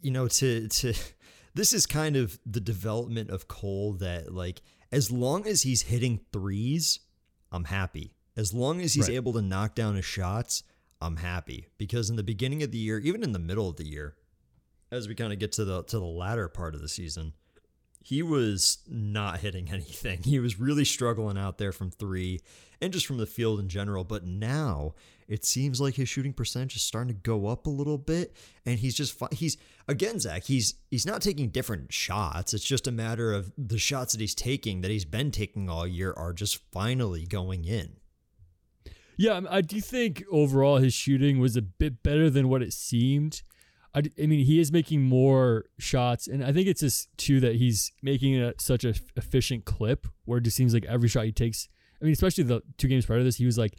you 0.00 0.10
know 0.10 0.28
to 0.28 0.68
to 0.68 0.94
this 1.54 1.72
is 1.72 1.86
kind 1.86 2.16
of 2.16 2.38
the 2.46 2.60
development 2.60 3.30
of 3.30 3.48
Cole 3.48 3.94
that 3.94 4.32
like 4.32 4.62
as 4.90 5.10
long 5.10 5.46
as 5.46 5.62
he's 5.62 5.82
hitting 5.82 6.20
threes, 6.32 7.00
I'm 7.50 7.64
happy. 7.64 8.14
As 8.36 8.54
long 8.54 8.80
as 8.80 8.94
he's 8.94 9.08
right. 9.08 9.16
able 9.16 9.32
to 9.34 9.42
knock 9.42 9.74
down 9.74 9.96
his 9.96 10.04
shots, 10.04 10.62
I'm 11.00 11.16
happy. 11.16 11.66
Because 11.76 12.08
in 12.08 12.16
the 12.16 12.22
beginning 12.22 12.62
of 12.62 12.70
the 12.70 12.78
year, 12.78 12.98
even 12.98 13.22
in 13.22 13.32
the 13.32 13.38
middle 13.38 13.68
of 13.68 13.76
the 13.76 13.86
year, 13.86 14.16
as 14.90 15.08
we 15.08 15.14
kind 15.14 15.32
of 15.32 15.38
get 15.38 15.52
to 15.52 15.64
the 15.64 15.82
to 15.84 15.98
the 15.98 16.04
latter 16.04 16.48
part 16.48 16.74
of 16.74 16.80
the 16.80 16.88
season, 16.88 17.32
he 18.04 18.22
was 18.22 18.78
not 18.88 19.40
hitting 19.40 19.68
anything. 19.72 20.22
He 20.22 20.38
was 20.38 20.58
really 20.58 20.84
struggling 20.84 21.38
out 21.38 21.58
there 21.58 21.72
from 21.72 21.90
three 21.90 22.40
and 22.80 22.92
just 22.92 23.06
from 23.06 23.18
the 23.18 23.26
field 23.26 23.60
in 23.60 23.68
general. 23.68 24.04
But 24.04 24.24
now 24.24 24.94
it 25.28 25.44
seems 25.44 25.80
like 25.80 25.94
his 25.94 26.08
shooting 26.08 26.32
percentage 26.32 26.76
is 26.76 26.82
starting 26.82 27.14
to 27.14 27.20
go 27.20 27.46
up 27.46 27.66
a 27.66 27.70
little 27.70 27.98
bit, 27.98 28.36
and 28.66 28.78
he's 28.78 28.94
just 28.94 29.20
he's 29.32 29.56
again 29.88 30.18
Zach. 30.18 30.44
He's 30.44 30.74
he's 30.90 31.06
not 31.06 31.22
taking 31.22 31.48
different 31.48 31.92
shots. 31.92 32.52
It's 32.52 32.64
just 32.64 32.86
a 32.86 32.92
matter 32.92 33.32
of 33.32 33.52
the 33.56 33.78
shots 33.78 34.12
that 34.12 34.20
he's 34.20 34.34
taking 34.34 34.80
that 34.82 34.90
he's 34.90 35.04
been 35.04 35.30
taking 35.30 35.70
all 35.70 35.86
year 35.86 36.12
are 36.16 36.32
just 36.32 36.58
finally 36.72 37.24
going 37.24 37.64
in. 37.64 37.96
Yeah, 39.16 39.40
I 39.48 39.60
do 39.60 39.80
think 39.80 40.24
overall 40.30 40.78
his 40.78 40.94
shooting 40.94 41.38
was 41.38 41.56
a 41.56 41.62
bit 41.62 42.02
better 42.02 42.28
than 42.28 42.48
what 42.48 42.62
it 42.62 42.72
seemed. 42.72 43.42
I, 43.94 44.02
I 44.20 44.26
mean, 44.26 44.44
he 44.44 44.58
is 44.58 44.72
making 44.72 45.02
more 45.02 45.66
shots, 45.78 46.26
and 46.26 46.44
I 46.44 46.52
think 46.52 46.66
it's 46.66 46.80
just 46.80 47.08
too 47.18 47.40
that 47.40 47.56
he's 47.56 47.92
making 48.02 48.34
it 48.34 48.60
such 48.60 48.84
a 48.84 48.94
efficient 49.16 49.64
clip 49.66 50.06
where 50.24 50.38
it 50.38 50.44
just 50.44 50.56
seems 50.56 50.72
like 50.72 50.86
every 50.86 51.08
shot 51.08 51.26
he 51.26 51.32
takes. 51.32 51.68
I 52.00 52.04
mean, 52.04 52.12
especially 52.12 52.44
the 52.44 52.62
two 52.78 52.88
games 52.88 53.06
prior 53.06 53.18
to 53.18 53.24
this, 53.24 53.36
he 53.36 53.44
was 53.44 53.58
like 53.58 53.76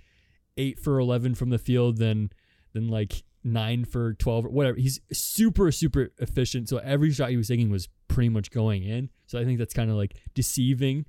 eight 0.58 0.80
for 0.80 1.00
eleven 1.00 1.34
from 1.34 1.50
the 1.50 1.58
field, 1.58 1.98
then 1.98 2.30
then 2.74 2.88
like 2.88 3.24
nine 3.44 3.86
for 3.86 4.14
twelve, 4.14 4.46
or 4.46 4.50
whatever. 4.50 4.78
He's 4.78 5.00
super 5.12 5.72
super 5.72 6.10
efficient. 6.20 6.70
So 6.70 6.78
every 6.78 7.12
shot 7.12 7.32
he 7.32 7.38
was 7.38 7.48
taking 7.48 7.72
was 7.72 7.90
pretty 8.08 8.30
much 8.30 8.52
going 8.52 8.84
in. 8.84 9.10
So 9.26 9.40
I 9.40 9.46
think 9.46 9.58
that's 9.58 9.74
kind 9.74 9.90
of 9.90 9.96
like 9.96 10.16
deceiving, 10.36 11.06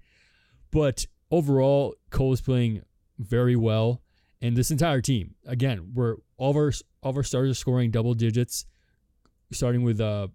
but 0.71 1.07
overall, 1.31 1.95
Cole 2.11 2.33
is 2.33 2.41
playing 2.41 2.83
very 3.19 3.55
well, 3.55 4.01
and 4.41 4.57
this 4.57 4.71
entire 4.71 5.03
team 5.03 5.35
again, 5.47 5.93
we're 5.93 6.17
all 6.39 6.51
of 6.51 6.57
our 6.57 6.73
all 7.03 7.11
of 7.11 7.17
our 7.19 7.23
stars 7.23 7.51
are 7.51 7.55
scoring 7.55 7.91
double 7.91 8.15
digits 8.15 8.65
starting 9.55 9.83
with 9.83 10.01
uh, 10.01 10.29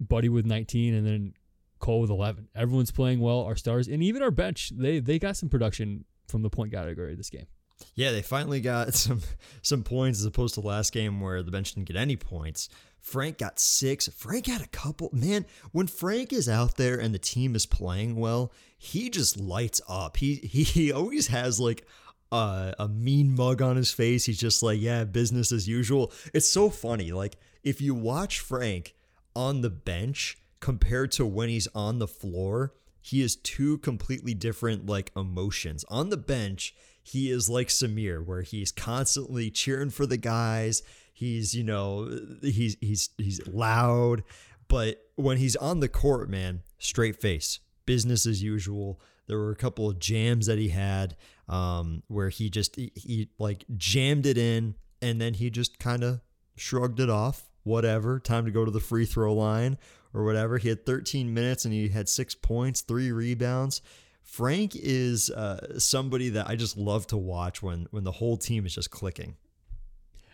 Buddy 0.00 0.28
with 0.28 0.46
19 0.46 0.94
and 0.94 1.06
then 1.06 1.34
Cole 1.78 2.00
with 2.02 2.10
11. 2.10 2.48
Everyone's 2.54 2.90
playing 2.90 3.20
well. 3.20 3.40
Our 3.40 3.56
stars 3.56 3.88
and 3.88 4.02
even 4.02 4.22
our 4.22 4.30
bench, 4.30 4.72
they 4.74 5.00
they 5.00 5.18
got 5.18 5.36
some 5.36 5.48
production 5.48 6.04
from 6.28 6.42
the 6.42 6.50
point 6.50 6.72
category 6.72 7.14
this 7.14 7.30
game. 7.30 7.46
Yeah, 7.94 8.12
they 8.12 8.22
finally 8.22 8.60
got 8.60 8.94
some 8.94 9.22
some 9.62 9.82
points 9.82 10.20
as 10.20 10.24
opposed 10.26 10.54
to 10.54 10.60
last 10.60 10.92
game 10.92 11.20
where 11.20 11.42
the 11.42 11.50
bench 11.50 11.74
didn't 11.74 11.88
get 11.88 11.96
any 11.96 12.16
points. 12.16 12.68
Frank 13.00 13.38
got 13.38 13.58
six. 13.58 14.08
Frank 14.08 14.46
had 14.46 14.60
a 14.60 14.66
couple. 14.68 15.08
Man, 15.12 15.46
when 15.72 15.86
Frank 15.86 16.32
is 16.32 16.48
out 16.48 16.76
there 16.76 17.00
and 17.00 17.14
the 17.14 17.18
team 17.18 17.54
is 17.54 17.64
playing 17.64 18.16
well, 18.16 18.52
he 18.76 19.08
just 19.08 19.38
lights 19.38 19.80
up. 19.88 20.18
He 20.18 20.34
he, 20.34 20.62
he 20.62 20.92
always 20.92 21.28
has 21.28 21.58
like 21.58 21.86
a, 22.30 22.74
a 22.78 22.88
mean 22.88 23.34
mug 23.34 23.62
on 23.62 23.76
his 23.76 23.90
face. 23.90 24.26
He's 24.26 24.38
just 24.38 24.62
like, 24.62 24.80
yeah, 24.80 25.04
business 25.04 25.50
as 25.50 25.66
usual. 25.66 26.12
It's 26.34 26.48
so 26.48 26.68
funny. 26.68 27.12
Like 27.12 27.36
if 27.62 27.80
you 27.80 27.94
watch 27.94 28.40
Frank 28.40 28.94
on 29.34 29.60
the 29.60 29.70
bench 29.70 30.38
compared 30.60 31.12
to 31.12 31.26
when 31.26 31.48
he's 31.48 31.68
on 31.74 31.98
the 31.98 32.08
floor, 32.08 32.72
he 33.00 33.22
is 33.22 33.36
two 33.36 33.78
completely 33.78 34.34
different 34.34 34.86
like 34.86 35.10
emotions. 35.16 35.84
On 35.88 36.10
the 36.10 36.16
bench, 36.16 36.74
he 37.02 37.30
is 37.30 37.48
like 37.48 37.68
Symir, 37.68 38.24
where 38.24 38.42
he's 38.42 38.72
constantly 38.72 39.50
cheering 39.50 39.90
for 39.90 40.06
the 40.06 40.18
guys. 40.18 40.82
He's, 41.12 41.54
you 41.54 41.64
know, 41.64 42.10
he's 42.42 42.76
he's 42.80 43.10
he's 43.18 43.46
loud, 43.46 44.22
but 44.68 45.02
when 45.16 45.38
he's 45.38 45.56
on 45.56 45.80
the 45.80 45.88
court, 45.88 46.30
man, 46.30 46.62
straight 46.78 47.20
face, 47.20 47.60
business 47.86 48.26
as 48.26 48.42
usual. 48.42 49.00
There 49.26 49.38
were 49.38 49.52
a 49.52 49.56
couple 49.56 49.88
of 49.88 50.00
jams 50.00 50.46
that 50.46 50.58
he 50.58 50.70
had 50.70 51.16
um, 51.48 52.02
where 52.08 52.30
he 52.30 52.50
just 52.50 52.74
he, 52.74 52.90
he 52.96 53.28
like 53.38 53.64
jammed 53.76 54.26
it 54.26 54.36
in, 54.36 54.74
and 55.00 55.20
then 55.20 55.34
he 55.34 55.50
just 55.50 55.78
kind 55.78 56.02
of 56.02 56.20
shrugged 56.56 56.98
it 56.98 57.08
off 57.08 57.49
whatever, 57.62 58.18
time 58.18 58.44
to 58.44 58.50
go 58.50 58.64
to 58.64 58.70
the 58.70 58.80
free 58.80 59.04
throw 59.04 59.34
line 59.34 59.78
or 60.12 60.24
whatever. 60.24 60.58
He 60.58 60.68
had 60.68 60.84
13 60.86 61.32
minutes 61.32 61.64
and 61.64 61.74
he 61.74 61.88
had 61.88 62.08
six 62.08 62.34
points, 62.34 62.80
three 62.80 63.12
rebounds. 63.12 63.82
Frank 64.22 64.72
is 64.76 65.30
uh, 65.30 65.78
somebody 65.78 66.28
that 66.30 66.48
I 66.48 66.56
just 66.56 66.76
love 66.76 67.06
to 67.08 67.16
watch 67.16 67.62
when 67.62 67.86
when 67.90 68.04
the 68.04 68.12
whole 68.12 68.36
team 68.36 68.64
is 68.64 68.74
just 68.74 68.90
clicking. 68.90 69.36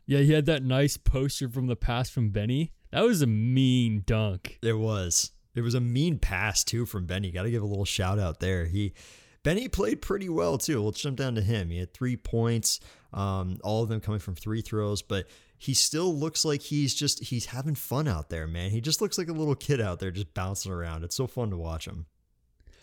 Yeah, 0.04 0.20
he 0.20 0.32
had 0.32 0.46
that 0.46 0.62
nice 0.62 0.96
poster 0.96 1.48
from 1.48 1.66
the 1.66 1.76
past 1.76 2.12
from 2.12 2.30
Benny. 2.30 2.72
That 2.92 3.04
was 3.04 3.22
a 3.22 3.26
mean 3.26 4.02
dunk. 4.06 4.58
It 4.62 4.78
was. 4.78 5.32
It 5.54 5.62
was 5.62 5.74
a 5.74 5.80
mean 5.80 6.18
pass 6.18 6.62
too 6.62 6.84
from 6.84 7.06
Benny. 7.06 7.30
Got 7.30 7.44
to 7.44 7.50
give 7.50 7.62
a 7.62 7.66
little 7.66 7.86
shout 7.86 8.18
out 8.18 8.40
there. 8.40 8.66
He 8.66 8.92
Benny 9.42 9.68
played 9.68 10.02
pretty 10.02 10.28
well 10.28 10.58
too. 10.58 10.82
Let's 10.82 11.00
jump 11.00 11.16
down 11.16 11.34
to 11.36 11.40
him. 11.40 11.70
He 11.70 11.78
had 11.78 11.94
three 11.94 12.16
points, 12.16 12.80
um, 13.12 13.58
all 13.64 13.82
of 13.82 13.88
them 13.88 14.00
coming 14.00 14.20
from 14.20 14.34
three 14.34 14.60
throws, 14.60 15.02
but 15.02 15.26
he 15.58 15.74
still 15.74 16.14
looks 16.14 16.44
like 16.44 16.62
he's 16.62 16.94
just 16.94 17.24
he's 17.24 17.46
having 17.46 17.74
fun 17.74 18.08
out 18.08 18.28
there, 18.28 18.46
man. 18.46 18.70
He 18.70 18.80
just 18.80 19.00
looks 19.00 19.18
like 19.18 19.28
a 19.28 19.32
little 19.32 19.54
kid 19.54 19.80
out 19.80 20.00
there 20.00 20.10
just 20.10 20.34
bouncing 20.34 20.72
around. 20.72 21.04
It's 21.04 21.16
so 21.16 21.26
fun 21.26 21.50
to 21.50 21.56
watch 21.56 21.86
him. 21.86 22.06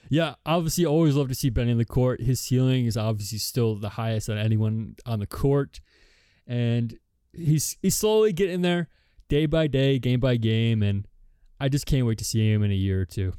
Yeah, 0.09 0.35
obviously 0.45 0.85
always 0.85 1.15
love 1.15 1.29
to 1.29 1.35
see 1.35 1.49
Benny 1.49 1.71
in 1.71 1.77
the 1.77 1.85
court. 1.85 2.21
His 2.21 2.39
ceiling 2.39 2.85
is 2.85 2.97
obviously 2.97 3.37
still 3.37 3.75
the 3.75 3.89
highest 3.89 4.29
on 4.29 4.37
anyone 4.37 4.95
on 5.05 5.19
the 5.19 5.27
court. 5.27 5.79
And 6.45 6.97
he's 7.31 7.77
he's 7.81 7.95
slowly 7.95 8.33
getting 8.33 8.61
there 8.61 8.89
day 9.29 9.45
by 9.45 9.67
day, 9.67 9.99
game 9.99 10.19
by 10.19 10.37
game, 10.37 10.83
and 10.83 11.07
I 11.59 11.69
just 11.69 11.85
can't 11.85 12.05
wait 12.05 12.17
to 12.17 12.25
see 12.25 12.51
him 12.51 12.63
in 12.63 12.71
a 12.71 12.75
year 12.75 13.01
or 13.01 13.05
two. 13.05 13.33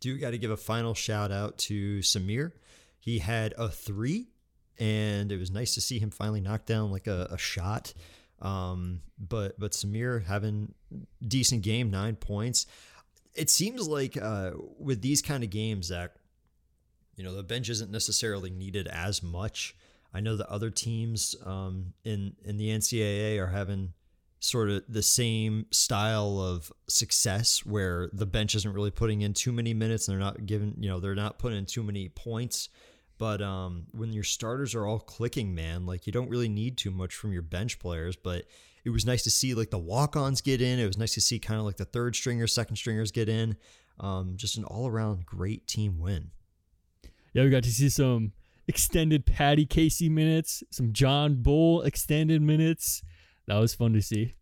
Do 0.00 0.16
got 0.18 0.30
to 0.30 0.38
give 0.38 0.50
a 0.50 0.56
final 0.56 0.94
shout 0.94 1.30
out 1.30 1.58
to 1.58 1.98
Symir 1.98 2.52
He 2.98 3.18
had 3.18 3.54
a 3.58 3.68
three, 3.68 4.28
and 4.78 5.30
it 5.30 5.38
was 5.38 5.50
nice 5.50 5.74
to 5.74 5.80
see 5.80 5.98
him 5.98 6.10
finally 6.10 6.40
knock 6.40 6.66
down 6.66 6.90
like 6.90 7.06
a, 7.06 7.28
a 7.30 7.38
shot. 7.38 7.92
Um, 8.40 9.02
but 9.18 9.58
but 9.58 9.72
Symir 9.72 10.24
having 10.26 10.74
decent 11.26 11.62
game, 11.62 11.90
nine 11.90 12.16
points. 12.16 12.66
It 13.34 13.50
seems 13.50 13.86
like 13.86 14.16
uh, 14.16 14.52
with 14.78 15.02
these 15.02 15.22
kind 15.22 15.44
of 15.44 15.50
games, 15.50 15.86
Zach, 15.86 16.10
you 17.16 17.24
know, 17.24 17.34
the 17.34 17.42
bench 17.42 17.68
isn't 17.68 17.90
necessarily 17.90 18.50
needed 18.50 18.88
as 18.88 19.22
much. 19.22 19.76
I 20.12 20.20
know 20.20 20.36
that 20.36 20.48
other 20.48 20.70
teams 20.70 21.36
um, 21.44 21.92
in 22.04 22.34
in 22.44 22.56
the 22.56 22.68
NCAA 22.68 23.38
are 23.38 23.48
having 23.48 23.92
sort 24.40 24.70
of 24.70 24.82
the 24.88 25.02
same 25.02 25.66
style 25.70 26.40
of 26.40 26.72
success 26.88 27.64
where 27.64 28.08
the 28.12 28.24
bench 28.24 28.54
isn't 28.54 28.72
really 28.72 28.90
putting 28.90 29.20
in 29.20 29.34
too 29.34 29.52
many 29.52 29.74
minutes 29.74 30.08
and 30.08 30.14
they're 30.14 30.24
not 30.24 30.46
giving, 30.46 30.74
you 30.78 30.88
know, 30.88 30.98
they're 30.98 31.14
not 31.14 31.38
putting 31.38 31.58
in 31.58 31.66
too 31.66 31.82
many 31.82 32.08
points. 32.08 32.70
But 33.20 33.42
um, 33.42 33.84
when 33.92 34.14
your 34.14 34.24
starters 34.24 34.74
are 34.74 34.86
all 34.86 34.98
clicking, 34.98 35.54
man, 35.54 35.84
like 35.84 36.06
you 36.06 36.12
don't 36.12 36.30
really 36.30 36.48
need 36.48 36.78
too 36.78 36.90
much 36.90 37.14
from 37.14 37.34
your 37.34 37.42
bench 37.42 37.78
players. 37.78 38.16
But 38.16 38.46
it 38.82 38.88
was 38.88 39.04
nice 39.04 39.22
to 39.24 39.30
see 39.30 39.52
like 39.52 39.68
the 39.68 39.78
walk 39.78 40.16
ons 40.16 40.40
get 40.40 40.62
in. 40.62 40.78
It 40.78 40.86
was 40.86 40.96
nice 40.96 41.12
to 41.14 41.20
see 41.20 41.38
kind 41.38 41.60
of 41.60 41.66
like 41.66 41.76
the 41.76 41.84
third 41.84 42.16
stringers, 42.16 42.54
second 42.54 42.76
stringers 42.76 43.12
get 43.12 43.28
in. 43.28 43.58
Um, 43.98 44.32
just 44.36 44.56
an 44.56 44.64
all 44.64 44.88
around 44.88 45.26
great 45.26 45.66
team 45.66 45.98
win. 45.98 46.30
Yeah, 47.34 47.44
we 47.44 47.50
got 47.50 47.62
to 47.64 47.70
see 47.70 47.90
some 47.90 48.32
extended 48.66 49.26
Patty 49.26 49.66
Casey 49.66 50.08
minutes, 50.08 50.62
some 50.70 50.94
John 50.94 51.42
Bol 51.42 51.82
extended 51.82 52.40
minutes. 52.40 53.02
That 53.46 53.58
was 53.58 53.74
fun 53.74 53.92
to 53.92 54.00
see. 54.00 54.32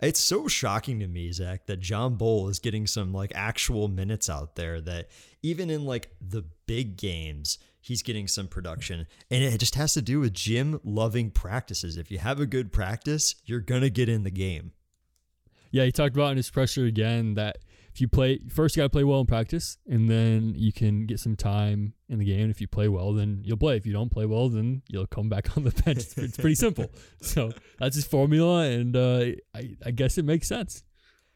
It's 0.00 0.18
so 0.18 0.48
shocking 0.48 0.98
to 1.00 1.08
me, 1.08 1.30
Zach, 1.30 1.66
that 1.66 1.80
John 1.80 2.14
Bol 2.16 2.48
is 2.48 2.58
getting 2.58 2.86
some 2.86 3.12
like 3.12 3.32
actual 3.34 3.88
minutes 3.88 4.30
out 4.30 4.56
there. 4.56 4.80
That 4.80 5.10
even 5.42 5.68
in 5.68 5.84
like 5.84 6.14
the 6.22 6.46
big 6.66 6.96
games, 6.96 7.58
he's 7.88 8.02
getting 8.02 8.28
some 8.28 8.46
production. 8.46 9.06
And 9.30 9.42
it 9.42 9.58
just 9.58 9.74
has 9.76 9.94
to 9.94 10.02
do 10.02 10.20
with 10.20 10.34
Jim 10.34 10.78
loving 10.84 11.30
practices. 11.30 11.96
If 11.96 12.10
you 12.10 12.18
have 12.18 12.38
a 12.38 12.44
good 12.44 12.70
practice, 12.70 13.34
you're 13.46 13.60
going 13.60 13.80
to 13.80 13.88
get 13.88 14.10
in 14.10 14.24
the 14.24 14.30
game. 14.30 14.72
Yeah, 15.70 15.84
he 15.84 15.92
talked 15.92 16.14
about 16.14 16.32
in 16.32 16.36
his 16.36 16.50
pressure 16.50 16.84
again 16.84 17.34
that 17.34 17.58
if 17.94 18.00
you 18.02 18.08
play 18.08 18.40
first 18.50 18.76
you 18.76 18.82
got 18.82 18.84
to 18.84 18.90
play 18.90 19.04
well 19.04 19.20
in 19.20 19.26
practice 19.26 19.78
and 19.86 20.08
then 20.08 20.52
you 20.54 20.72
can 20.72 21.06
get 21.06 21.18
some 21.18 21.34
time 21.34 21.94
in 22.08 22.18
the 22.18 22.24
game 22.26 22.48
if 22.48 22.60
you 22.60 22.68
play 22.68 22.86
well 22.86 23.12
then 23.12 23.40
you'll 23.42 23.56
play 23.56 23.76
if 23.76 23.84
you 23.84 23.92
don't 23.92 24.10
play 24.10 24.24
well 24.24 24.48
then 24.48 24.82
you'll 24.88 25.06
come 25.06 25.28
back 25.28 25.48
on 25.56 25.64
the 25.64 25.70
bench 25.82 25.98
it's, 25.98 26.16
it's 26.16 26.36
pretty 26.36 26.54
simple 26.54 26.86
so 27.20 27.50
that's 27.80 27.96
his 27.96 28.04
formula 28.06 28.66
and 28.66 28.94
uh, 28.94 29.24
I, 29.52 29.76
I 29.84 29.90
guess 29.90 30.16
it 30.16 30.24
makes 30.24 30.46
sense 30.46 30.84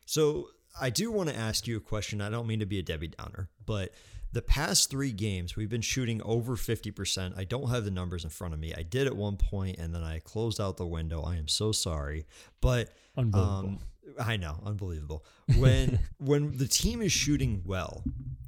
so 0.06 0.50
i 0.80 0.88
do 0.88 1.10
want 1.10 1.30
to 1.30 1.36
ask 1.36 1.66
you 1.66 1.76
a 1.78 1.80
question 1.80 2.20
i 2.20 2.30
don't 2.30 2.46
mean 2.46 2.60
to 2.60 2.66
be 2.66 2.78
a 2.78 2.82
debbie 2.82 3.08
downer 3.08 3.48
but 3.66 3.90
the 4.32 4.42
past 4.42 4.90
three 4.90 5.12
games 5.12 5.56
we've 5.56 5.70
been 5.70 5.80
shooting 5.80 6.20
over 6.22 6.56
50% 6.56 7.38
i 7.38 7.44
don't 7.44 7.70
have 7.70 7.84
the 7.84 7.90
numbers 7.90 8.24
in 8.24 8.30
front 8.30 8.54
of 8.54 8.60
me 8.60 8.74
i 8.76 8.82
did 8.82 9.06
at 9.06 9.16
one 9.16 9.36
point 9.36 9.78
and 9.78 9.94
then 9.94 10.02
i 10.02 10.18
closed 10.18 10.60
out 10.60 10.76
the 10.76 10.86
window 10.86 11.22
i 11.22 11.36
am 11.36 11.48
so 11.48 11.72
sorry 11.72 12.26
but 12.60 12.90
um, 13.16 13.78
I 14.20 14.36
know, 14.36 14.60
unbelievable. 14.64 15.24
When 15.56 15.98
when 16.18 16.56
the 16.56 16.68
team 16.68 17.02
is 17.02 17.12
shooting 17.12 17.62
well, 17.64 18.04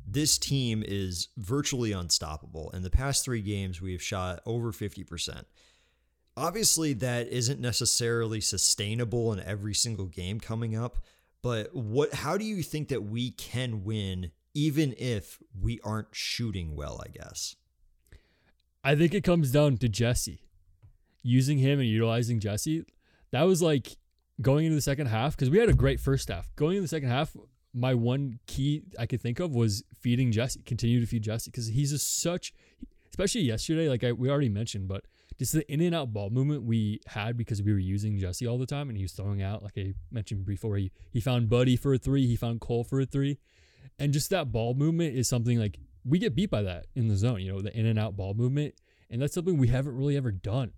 this 0.06 0.38
team 0.38 0.84
is 0.86 1.28
virtually 1.36 1.92
unstoppable. 1.92 2.70
In 2.70 2.82
the 2.82 2.90
past 2.90 3.24
3 3.24 3.40
games, 3.42 3.80
we 3.80 3.92
have 3.92 4.02
shot 4.02 4.40
over 4.46 4.72
50%. 4.72 5.44
Obviously, 6.36 6.92
that 6.94 7.28
isn't 7.28 7.60
necessarily 7.60 8.40
sustainable 8.40 9.32
in 9.32 9.40
every 9.40 9.74
single 9.74 10.06
game 10.06 10.40
coming 10.40 10.76
up, 10.76 10.98
but 11.42 11.74
what 11.74 12.12
how 12.12 12.36
do 12.36 12.44
you 12.44 12.62
think 12.62 12.88
that 12.88 13.04
we 13.04 13.30
can 13.30 13.84
win 13.84 14.32
even 14.54 14.94
if 14.96 15.38
we 15.60 15.80
aren't 15.82 16.08
shooting 16.12 16.74
well, 16.76 17.02
I 17.04 17.08
guess? 17.08 17.56
I 18.82 18.94
think 18.94 19.12
it 19.14 19.24
comes 19.24 19.50
down 19.50 19.76
to 19.78 19.88
Jesse. 19.88 20.42
Using 21.22 21.58
him 21.58 21.80
and 21.80 21.88
utilizing 21.88 22.38
Jesse. 22.38 22.84
That 23.32 23.42
was 23.42 23.60
like 23.62 23.96
going 24.40 24.66
into 24.66 24.76
the 24.76 24.82
second 24.82 25.06
half 25.06 25.36
because 25.36 25.50
we 25.50 25.58
had 25.58 25.68
a 25.68 25.74
great 25.74 26.00
first 26.00 26.28
half. 26.28 26.54
Going 26.54 26.76
into 26.76 26.82
the 26.82 26.88
second 26.88 27.08
half, 27.08 27.36
my 27.72 27.94
one 27.94 28.38
key 28.46 28.82
I 28.98 29.06
could 29.06 29.20
think 29.20 29.40
of 29.40 29.54
was 29.54 29.82
feeding 29.98 30.30
Jesse, 30.30 30.62
continue 30.62 31.00
to 31.00 31.06
feed 31.06 31.22
Jesse 31.22 31.50
because 31.50 31.68
he's 31.68 31.90
just 31.90 32.22
such, 32.22 32.52
especially 33.10 33.40
yesterday, 33.42 33.88
like 33.88 34.04
I, 34.04 34.12
we 34.12 34.30
already 34.30 34.48
mentioned, 34.48 34.86
but 34.86 35.04
just 35.38 35.52
the 35.52 35.72
in 35.72 35.80
and 35.80 35.94
out 35.94 36.12
ball 36.12 36.30
movement 36.30 36.62
we 36.62 37.00
had 37.06 37.36
because 37.36 37.60
we 37.62 37.72
were 37.72 37.78
using 37.78 38.18
Jesse 38.18 38.46
all 38.46 38.58
the 38.58 38.66
time 38.66 38.88
and 38.88 38.96
he 38.96 39.02
was 39.02 39.12
throwing 39.12 39.42
out, 39.42 39.62
like 39.62 39.76
I 39.76 39.94
mentioned 40.12 40.46
before, 40.46 40.76
he, 40.76 40.92
he 41.10 41.20
found 41.20 41.48
Buddy 41.48 41.76
for 41.76 41.94
a 41.94 41.98
three, 41.98 42.26
he 42.26 42.36
found 42.36 42.60
Cole 42.60 42.84
for 42.84 43.00
a 43.00 43.06
three. 43.06 43.38
And 43.98 44.12
just 44.12 44.30
that 44.30 44.50
ball 44.50 44.74
movement 44.74 45.16
is 45.16 45.28
something 45.28 45.58
like 45.58 45.78
we 46.04 46.18
get 46.18 46.34
beat 46.34 46.50
by 46.50 46.62
that 46.62 46.86
in 46.94 47.08
the 47.08 47.16
zone, 47.16 47.40
you 47.40 47.52
know, 47.52 47.60
the 47.60 47.76
in 47.76 47.86
and 47.86 47.98
out 47.98 48.16
ball 48.16 48.34
movement. 48.34 48.74
And 49.10 49.22
that's 49.22 49.34
something 49.34 49.56
we 49.56 49.68
haven't 49.68 49.96
really 49.96 50.16
ever 50.16 50.32
done. 50.32 50.72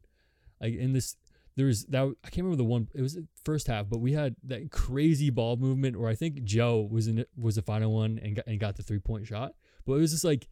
Like 0.60 0.74
in 0.74 0.92
this 0.92 1.16
there's 1.56 1.86
that 1.86 2.02
I 2.02 2.28
can't 2.28 2.44
remember 2.44 2.56
the 2.56 2.64
one. 2.64 2.88
It 2.94 3.00
was 3.00 3.14
the 3.14 3.26
first 3.42 3.66
half, 3.66 3.88
but 3.88 3.98
we 3.98 4.12
had 4.12 4.36
that 4.44 4.70
crazy 4.70 5.30
ball 5.30 5.56
movement 5.56 5.98
where 5.98 6.10
I 6.10 6.14
think 6.14 6.44
Joe 6.44 6.86
was 6.90 7.08
in 7.08 7.24
was 7.36 7.56
the 7.56 7.62
final 7.62 7.92
one 7.94 8.20
and 8.22 8.36
got, 8.36 8.46
and 8.46 8.60
got 8.60 8.76
the 8.76 8.82
three 8.82 8.98
point 8.98 9.26
shot. 9.26 9.54
But 9.86 9.94
it 9.94 10.00
was 10.00 10.12
just 10.12 10.24
like 10.24 10.48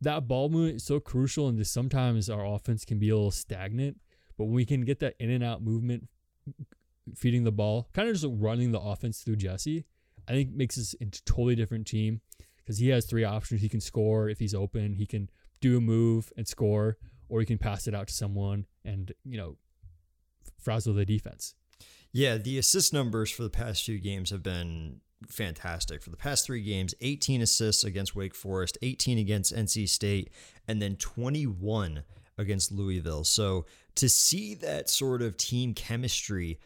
that 0.00 0.28
ball 0.28 0.48
movement 0.48 0.76
is 0.76 0.84
so 0.84 1.00
crucial, 1.00 1.48
and 1.48 1.58
just 1.58 1.72
sometimes 1.72 2.30
our 2.30 2.46
offense 2.46 2.84
can 2.84 3.00
be 3.00 3.10
a 3.10 3.16
little 3.16 3.32
stagnant. 3.32 3.98
But 4.38 4.44
when 4.44 4.54
we 4.54 4.64
can 4.64 4.82
get 4.82 5.00
that 5.00 5.14
in 5.18 5.30
and 5.30 5.42
out 5.42 5.62
movement, 5.62 6.08
feeding 7.16 7.42
the 7.42 7.52
ball, 7.52 7.88
kind 7.92 8.08
of 8.08 8.14
just 8.14 8.26
running 8.28 8.70
the 8.70 8.80
offense 8.80 9.22
through 9.22 9.36
Jesse, 9.36 9.86
I 10.28 10.32
think 10.32 10.52
makes 10.52 10.78
us 10.78 10.94
a 11.00 11.06
totally 11.26 11.54
different 11.54 11.86
team 11.86 12.20
because 12.56 12.78
he 12.78 12.88
has 12.88 13.06
three 13.06 13.24
options. 13.24 13.60
He 13.60 13.68
can 13.68 13.80
score 13.80 14.28
if 14.28 14.38
he's 14.38 14.54
open. 14.54 14.94
He 14.94 15.06
can 15.06 15.30
do 15.60 15.76
a 15.76 15.80
move 15.80 16.32
and 16.36 16.46
score, 16.46 16.98
or 17.28 17.40
he 17.40 17.46
can 17.46 17.58
pass 17.58 17.86
it 17.86 17.94
out 17.94 18.08
to 18.08 18.14
someone 18.14 18.66
and 18.84 19.12
you 19.24 19.36
know 19.36 19.56
frazzle 20.58 20.94
the 20.94 21.04
defense. 21.04 21.54
Yeah, 22.12 22.36
the 22.38 22.58
assist 22.58 22.92
numbers 22.92 23.30
for 23.30 23.42
the 23.42 23.50
past 23.50 23.84
few 23.84 23.98
games 23.98 24.30
have 24.30 24.42
been 24.42 25.00
fantastic. 25.28 26.02
For 26.02 26.10
the 26.10 26.16
past 26.16 26.46
three 26.46 26.62
games, 26.62 26.94
18 27.00 27.42
assists 27.42 27.84
against 27.84 28.14
Wake 28.14 28.34
Forest, 28.34 28.78
18 28.82 29.18
against 29.18 29.54
NC 29.54 29.88
State, 29.88 30.30
and 30.68 30.80
then 30.80 30.96
21 30.96 32.04
against 32.38 32.72
Louisville. 32.72 33.24
So 33.24 33.66
to 33.96 34.08
see 34.08 34.54
that 34.56 34.88
sort 34.88 35.22
of 35.22 35.36
team 35.36 35.74
chemistry 35.74 36.58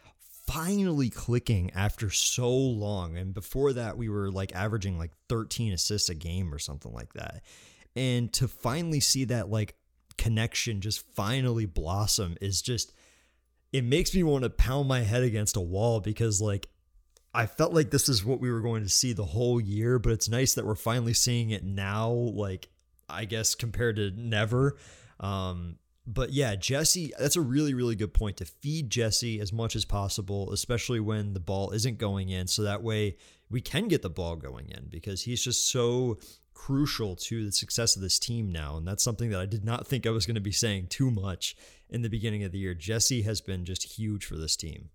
finally 0.48 1.10
clicking 1.10 1.70
after 1.74 2.10
so 2.10 2.50
long, 2.50 3.16
and 3.16 3.34
before 3.34 3.74
that, 3.74 3.98
we 3.98 4.08
were 4.08 4.30
like 4.30 4.54
averaging 4.54 4.98
like 4.98 5.12
13 5.28 5.74
assists 5.74 6.08
a 6.08 6.14
game 6.14 6.52
or 6.52 6.58
something 6.58 6.92
like 6.92 7.12
that. 7.12 7.42
And 7.94 8.32
to 8.34 8.48
finally 8.48 9.00
see 9.00 9.24
that 9.26 9.50
like 9.50 9.76
connection 10.16 10.80
just 10.80 11.06
finally 11.14 11.64
blossom 11.64 12.36
is 12.40 12.60
just 12.60 12.92
it 13.72 13.84
makes 13.84 14.14
me 14.14 14.22
want 14.22 14.42
to 14.42 14.50
pound 14.50 14.88
my 14.88 15.00
head 15.00 15.22
against 15.22 15.56
a 15.56 15.60
wall 15.60 16.00
because 16.00 16.40
like 16.40 16.68
I 17.34 17.46
felt 17.46 17.74
like 17.74 17.90
this 17.90 18.08
is 18.08 18.24
what 18.24 18.40
we 18.40 18.50
were 18.50 18.62
going 18.62 18.82
to 18.82 18.88
see 18.88 19.12
the 19.12 19.24
whole 19.24 19.60
year, 19.60 19.98
but 19.98 20.12
it's 20.12 20.28
nice 20.28 20.54
that 20.54 20.64
we're 20.64 20.74
finally 20.74 21.12
seeing 21.12 21.50
it 21.50 21.62
now, 21.62 22.10
like 22.10 22.70
I 23.08 23.26
guess 23.26 23.54
compared 23.54 23.96
to 23.96 24.10
never. 24.10 24.76
Um, 25.20 25.76
but 26.08 26.32
yeah, 26.32 26.56
Jesse, 26.56 27.12
that's 27.18 27.36
a 27.36 27.42
really, 27.42 27.74
really 27.74 27.94
good 27.94 28.14
point 28.14 28.38
to 28.38 28.46
feed 28.46 28.88
Jesse 28.88 29.40
as 29.40 29.52
much 29.52 29.76
as 29.76 29.84
possible, 29.84 30.50
especially 30.52 31.00
when 31.00 31.34
the 31.34 31.40
ball 31.40 31.70
isn't 31.72 31.98
going 31.98 32.30
in. 32.30 32.46
So 32.46 32.62
that 32.62 32.82
way 32.82 33.16
we 33.50 33.60
can 33.60 33.88
get 33.88 34.00
the 34.00 34.08
ball 34.08 34.34
going 34.34 34.70
in 34.70 34.86
because 34.88 35.22
he's 35.22 35.44
just 35.44 35.70
so 35.70 36.18
crucial 36.54 37.14
to 37.14 37.44
the 37.44 37.52
success 37.52 37.94
of 37.94 38.00
this 38.00 38.18
team 38.18 38.50
now. 38.50 38.78
And 38.78 38.88
that's 38.88 39.02
something 39.02 39.28
that 39.30 39.40
I 39.40 39.44
did 39.44 39.66
not 39.66 39.86
think 39.86 40.06
I 40.06 40.10
was 40.10 40.24
going 40.24 40.34
to 40.36 40.40
be 40.40 40.50
saying 40.50 40.86
too 40.86 41.10
much 41.10 41.54
in 41.90 42.00
the 42.00 42.08
beginning 42.08 42.42
of 42.42 42.52
the 42.52 42.58
year. 42.58 42.74
Jesse 42.74 43.22
has 43.22 43.42
been 43.42 43.66
just 43.66 43.98
huge 43.98 44.24
for 44.24 44.36
this 44.36 44.56
team. 44.56 44.88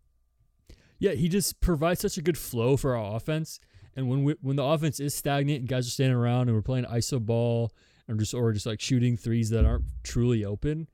Yeah, 0.97 1.11
he 1.11 1.29
just 1.29 1.61
provides 1.61 2.01
such 2.01 2.17
a 2.17 2.23
good 2.23 2.39
flow 2.39 2.75
for 2.75 2.97
our 2.97 3.15
offense. 3.15 3.59
And 3.95 4.09
when 4.09 4.23
we, 4.23 4.35
when 4.41 4.55
the 4.55 4.63
offense 4.63 4.99
is 4.99 5.13
stagnant 5.13 5.59
and 5.59 5.67
guys 5.67 5.85
are 5.85 5.91
standing 5.91 6.17
around 6.17 6.47
and 6.47 6.55
we're 6.55 6.63
playing 6.63 6.85
iso 6.85 7.23
ball 7.23 7.71
and 8.07 8.19
just 8.19 8.33
or 8.33 8.51
just 8.51 8.65
like 8.65 8.81
shooting 8.81 9.15
threes 9.15 9.51
that 9.51 9.63
aren't 9.63 9.85
truly 10.03 10.43
open, 10.43 10.87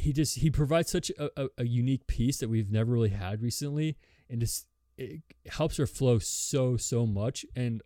he 0.00 0.12
just 0.12 0.38
he 0.38 0.50
provides 0.50 0.90
such 0.90 1.10
a, 1.10 1.30
a, 1.36 1.48
a 1.58 1.64
unique 1.66 2.06
piece 2.06 2.38
that 2.38 2.48
we've 2.48 2.70
never 2.70 2.92
really 2.92 3.10
had 3.10 3.42
recently, 3.42 3.96
and 4.28 4.40
just 4.40 4.66
it 4.96 5.22
helps 5.48 5.78
our 5.78 5.86
flow 5.86 6.18
so 6.18 6.76
so 6.76 7.06
much. 7.06 7.44
And 7.54 7.82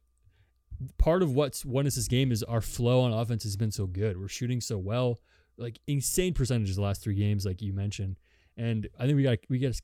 part 0.99 1.23
of 1.23 1.35
what's 1.35 1.65
won 1.65 1.87
us 1.87 1.97
this 1.97 2.09
game 2.09 2.33
is 2.33 2.43
our 2.43 2.61
flow 2.61 3.01
on 3.01 3.13
offense 3.13 3.45
has 3.45 3.57
been 3.57 3.71
so 3.71 3.87
good. 3.87 4.19
We're 4.19 4.29
shooting 4.29 4.61
so 4.61 4.79
well, 4.79 5.21
like 5.57 5.79
insane 5.87 6.35
percentages 6.35 6.77
the 6.77 6.83
last 6.83 7.03
three 7.03 7.15
games, 7.15 7.45
like 7.45 7.63
you 7.63 7.73
mentioned. 7.73 8.17
And 8.57 8.89
I 8.99 9.07
think 9.07 9.17
we 9.17 9.23
got 9.23 9.39
we 9.49 9.59
got. 9.59 9.75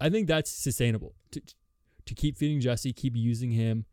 I 0.00 0.10
think 0.10 0.26
that's 0.26 0.50
sustainable 0.50 1.14
to 1.32 1.40
to 2.06 2.14
keep 2.14 2.36
feeding 2.36 2.60
Jesse, 2.60 2.92
keep 2.92 3.16
using 3.16 3.50
him. 3.50 3.86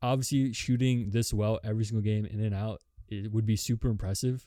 Obviously, 0.00 0.52
shooting 0.52 1.10
this 1.10 1.32
well 1.32 1.60
every 1.62 1.84
single 1.84 2.02
game 2.02 2.24
in 2.24 2.40
and 2.40 2.54
out 2.54 2.80
it 3.08 3.32
would 3.32 3.46
be 3.46 3.56
super 3.56 3.88
impressive. 3.88 4.46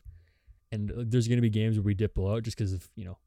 And 0.71 0.91
uh, 0.91 0.95
there's 0.97 1.27
going 1.27 1.37
to 1.37 1.41
be 1.41 1.49
games 1.49 1.77
where 1.77 1.83
we 1.83 1.93
dip 1.93 2.15
below 2.15 2.39
just 2.41 2.57
because 2.57 2.73
of 2.73 2.87
you 2.95 3.05
know, 3.05 3.17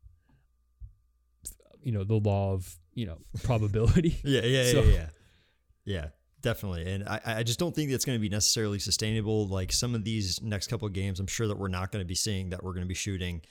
you 1.83 1.93
know 1.93 2.05
the 2.05 2.17
law 2.17 2.53
of 2.53 2.77
you 2.95 3.07
know 3.07 3.19
probability. 3.43 4.19
yeah, 4.25 4.43
yeah, 4.43 4.71
so, 4.71 4.83
yeah, 4.83 4.93
yeah, 4.93 5.07
yeah. 5.85 6.07
Definitely. 6.41 6.89
And 6.93 7.09
I, 7.09 7.21
I 7.25 7.43
just 7.43 7.59
don't 7.59 7.75
think 7.75 7.91
that's 7.91 8.05
going 8.05 8.17
to 8.17 8.21
be 8.21 8.29
necessarily 8.29 8.79
sustainable. 8.79 9.49
Like 9.49 9.73
some 9.73 9.97
of 9.97 10.05
these 10.05 10.41
next 10.41 10.69
couple 10.69 10.87
of 10.87 10.93
games, 10.93 11.19
I'm 11.19 11.27
sure 11.27 11.49
that 11.49 11.59
we're 11.59 11.67
not 11.67 11.91
going 11.91 12.03
to 12.03 12.07
be 12.07 12.15
seeing 12.15 12.51
that 12.51 12.63
we're 12.63 12.75
going 12.75 12.85
to 12.85 12.89
be 12.89 12.95
shooting 12.95 13.43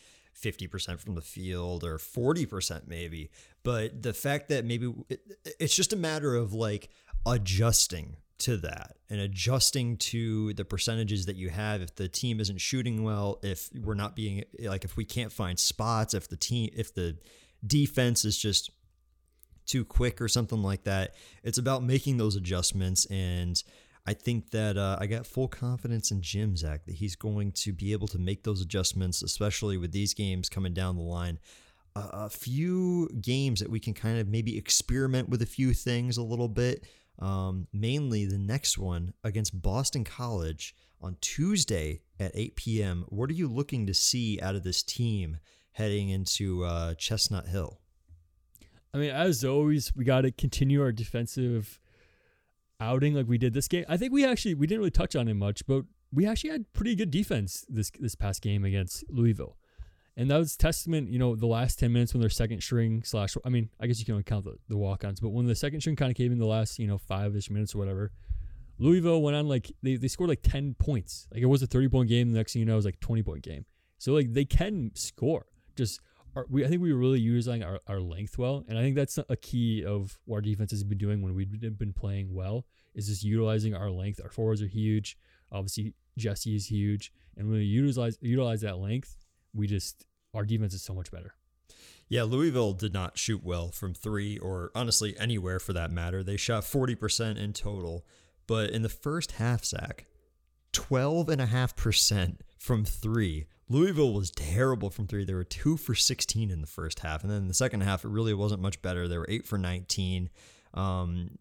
50% 0.41 0.99
from 0.99 1.15
the 1.15 1.21
field 1.21 1.83
or 1.83 1.97
40% 1.97 2.87
maybe. 2.87 3.29
But 3.63 4.01
the 4.01 4.13
fact 4.13 4.49
that 4.49 4.63
maybe 4.63 4.93
it, 5.09 5.19
it's 5.59 5.75
just 5.75 5.91
a 5.91 5.97
matter 5.97 6.35
of 6.35 6.53
like 6.53 6.89
adjusting 7.25 8.15
to 8.39 8.57
that 8.57 8.97
and 9.09 9.19
adjusting 9.19 9.97
to 9.97 10.53
the 10.53 10.63
percentages 10.63 11.25
that 11.25 11.35
you 11.35 11.49
have 11.49 11.81
if 11.81 11.95
the 11.95 12.07
team 12.07 12.39
isn't 12.39 12.61
shooting 12.61 13.03
well 13.03 13.39
if 13.41 13.69
we're 13.83 13.95
not 13.95 14.15
being 14.15 14.43
like 14.59 14.85
if 14.85 14.95
we 14.95 15.03
can't 15.03 15.31
find 15.31 15.57
spots 15.57 16.13
if 16.13 16.27
the 16.27 16.37
team 16.37 16.69
if 16.75 16.93
the 16.93 17.17
defense 17.65 18.23
is 18.25 18.37
just 18.37 18.69
too 19.67 19.85
quick 19.85 20.19
or 20.19 20.27
something 20.27 20.63
like 20.63 20.85
that. 20.85 21.13
It's 21.43 21.57
about 21.57 21.83
making 21.83 22.17
those 22.17 22.35
adjustments. 22.35 23.05
And 23.05 23.61
I 24.07 24.13
think 24.13 24.51
that 24.51 24.77
uh, 24.77 24.97
I 24.99 25.05
got 25.05 25.27
full 25.27 25.49
confidence 25.49 26.09
in 26.09 26.21
Jim, 26.21 26.55
Zach, 26.55 26.85
that 26.85 26.95
he's 26.95 27.15
going 27.15 27.51
to 27.51 27.73
be 27.73 27.91
able 27.91 28.07
to 28.07 28.17
make 28.17 28.43
those 28.43 28.61
adjustments, 28.61 29.21
especially 29.21 29.77
with 29.77 29.91
these 29.91 30.13
games 30.13 30.49
coming 30.49 30.73
down 30.73 30.95
the 30.95 31.03
line. 31.03 31.37
Uh, 31.95 32.09
a 32.13 32.29
few 32.29 33.09
games 33.21 33.59
that 33.59 33.69
we 33.69 33.79
can 33.79 33.93
kind 33.93 34.19
of 34.19 34.27
maybe 34.27 34.57
experiment 34.57 35.29
with 35.29 35.41
a 35.41 35.45
few 35.45 35.73
things 35.73 36.17
a 36.17 36.23
little 36.23 36.47
bit. 36.47 36.85
Um, 37.19 37.67
mainly 37.73 38.25
the 38.25 38.37
next 38.37 38.77
one 38.77 39.13
against 39.23 39.59
Boston 39.61 40.03
College 40.03 40.75
on 41.01 41.17
Tuesday 41.21 42.01
at 42.19 42.31
8 42.33 42.55
p.m. 42.55 43.05
What 43.09 43.29
are 43.29 43.33
you 43.33 43.47
looking 43.47 43.87
to 43.87 43.93
see 43.93 44.39
out 44.41 44.55
of 44.55 44.63
this 44.63 44.83
team 44.83 45.37
heading 45.71 46.09
into 46.09 46.63
uh, 46.63 46.93
Chestnut 46.95 47.47
Hill? 47.47 47.79
I 48.93 48.97
mean, 48.97 49.11
as 49.11 49.43
always, 49.43 49.95
we 49.95 50.05
got 50.05 50.21
to 50.21 50.31
continue 50.31 50.81
our 50.81 50.91
defensive 50.91 51.79
outing 52.79 53.13
like 53.13 53.27
we 53.27 53.37
did 53.37 53.53
this 53.53 53.67
game. 53.67 53.85
I 53.87 53.97
think 53.97 54.13
we 54.13 54.25
actually 54.25 54.55
we 54.55 54.67
didn't 54.67 54.79
really 54.79 54.91
touch 54.91 55.15
on 55.15 55.27
it 55.27 55.33
much, 55.33 55.65
but 55.67 55.83
we 56.11 56.25
actually 56.25 56.51
had 56.51 56.71
pretty 56.73 56.95
good 56.95 57.11
defense 57.11 57.65
this 57.69 57.91
this 57.99 58.15
past 58.15 58.41
game 58.41 58.63
against 58.63 59.03
Louisville. 59.09 59.57
And 60.17 60.31
that 60.31 60.37
was 60.37 60.57
testament, 60.57 61.09
you 61.09 61.19
know, 61.19 61.35
the 61.35 61.45
last 61.45 61.77
10 61.77 61.93
minutes 61.93 62.13
when 62.13 62.21
their 62.21 62.29
second 62.29 62.61
string 62.61 63.03
slash, 63.03 63.37
I 63.45 63.49
mean, 63.49 63.69
I 63.79 63.85
guess 63.85 63.99
you 63.99 64.05
can 64.05 64.15
only 64.15 64.23
count 64.23 64.45
the, 64.45 64.55
the 64.67 64.75
walk 64.75 65.05
ons, 65.05 65.19
but 65.19 65.29
when 65.29 65.45
the 65.45 65.55
second 65.55 65.81
string 65.81 65.95
kind 65.95 66.09
of 66.09 66.17
came 66.17 66.31
in 66.31 66.39
the 66.39 66.45
last, 66.47 66.79
you 66.79 66.87
know, 66.87 66.97
five 66.97 67.35
ish 67.35 67.51
minutes 67.51 67.75
or 67.75 67.77
whatever, 67.77 68.11
Louisville 68.79 69.21
went 69.21 69.37
on 69.37 69.47
like, 69.47 69.71
they, 69.83 69.95
they 69.95 70.07
scored 70.07 70.29
like 70.29 70.41
10 70.41 70.75
points. 70.79 71.27
Like 71.31 71.43
it 71.43 71.45
was 71.45 71.61
a 71.61 71.67
30 71.67 71.89
point 71.89 72.09
game. 72.09 72.31
The 72.31 72.39
next 72.39 72.53
thing 72.53 72.61
you 72.61 72.65
know, 72.65 72.73
it 72.73 72.77
was 72.77 72.85
like 72.85 72.99
20 72.99 73.21
point 73.21 73.43
game. 73.43 73.65
So 73.99 74.13
like 74.13 74.33
they 74.33 74.45
can 74.45 74.91
score. 74.95 75.45
Just 75.75 76.01
we 76.49 76.65
I 76.65 76.67
think 76.67 76.81
we 76.81 76.93
were 76.93 76.99
really 76.99 77.19
utilizing 77.19 77.63
our, 77.63 77.79
our 77.87 77.99
length 77.99 78.37
well, 78.37 78.63
and 78.67 78.77
I 78.77 78.81
think 78.81 78.95
that's 78.95 79.17
a 79.29 79.35
key 79.35 79.83
of 79.83 80.19
what 80.25 80.37
our 80.37 80.41
defense 80.41 80.71
has 80.71 80.83
been 80.83 80.97
doing 80.97 81.21
when 81.21 81.33
we've 81.33 81.77
been 81.77 81.93
playing 81.93 82.33
well 82.33 82.65
is 82.93 83.07
just 83.07 83.23
utilizing 83.23 83.73
our 83.73 83.89
length. 83.89 84.19
Our 84.23 84.29
forwards 84.29 84.61
are 84.61 84.67
huge. 84.67 85.17
Obviously, 85.51 85.93
Jesse 86.17 86.55
is 86.55 86.67
huge, 86.67 87.11
and 87.35 87.47
when 87.47 87.59
we 87.59 87.65
utilize 87.65 88.17
utilize 88.21 88.61
that 88.61 88.77
length, 88.77 89.17
we 89.53 89.67
just 89.67 90.05
our 90.33 90.45
defense 90.45 90.73
is 90.73 90.81
so 90.81 90.93
much 90.93 91.11
better. 91.11 91.33
Yeah, 92.09 92.23
Louisville 92.23 92.73
did 92.73 92.93
not 92.93 93.17
shoot 93.17 93.43
well 93.43 93.69
from 93.69 93.93
three 93.93 94.37
or 94.37 94.71
honestly 94.73 95.17
anywhere 95.17 95.59
for 95.59 95.73
that 95.73 95.91
matter. 95.91 96.23
They 96.23 96.37
shot 96.37 96.63
40% 96.63 97.37
in 97.37 97.51
total, 97.51 98.05
but 98.45 98.69
in 98.69 98.81
the 98.81 98.89
first 98.89 99.33
half, 99.33 99.65
Zach, 99.65 100.05
12.5% 100.73 102.37
from 102.57 102.85
three 102.85 103.47
Louisville 103.69 104.13
was 104.13 104.31
terrible 104.31 104.89
from 104.89 105.07
three. 105.07 105.25
They 105.25 105.33
were 105.33 105.43
two 105.43 105.75
for 105.77 105.93
16 105.93 106.49
in 106.49 106.61
the 106.61 106.67
first 106.67 106.99
half. 106.99 107.23
And 107.23 107.31
then 107.31 107.43
in 107.43 107.47
the 107.47 107.53
second 107.53 107.81
half, 107.81 108.05
it 108.05 108.09
really 108.09 108.33
wasn't 108.33 108.61
much 108.61 108.81
better. 108.81 109.07
They 109.07 109.17
were 109.17 109.25
eight 109.27 109.45
for 109.45 109.57
19. 109.57 110.29
Um, 110.73 111.31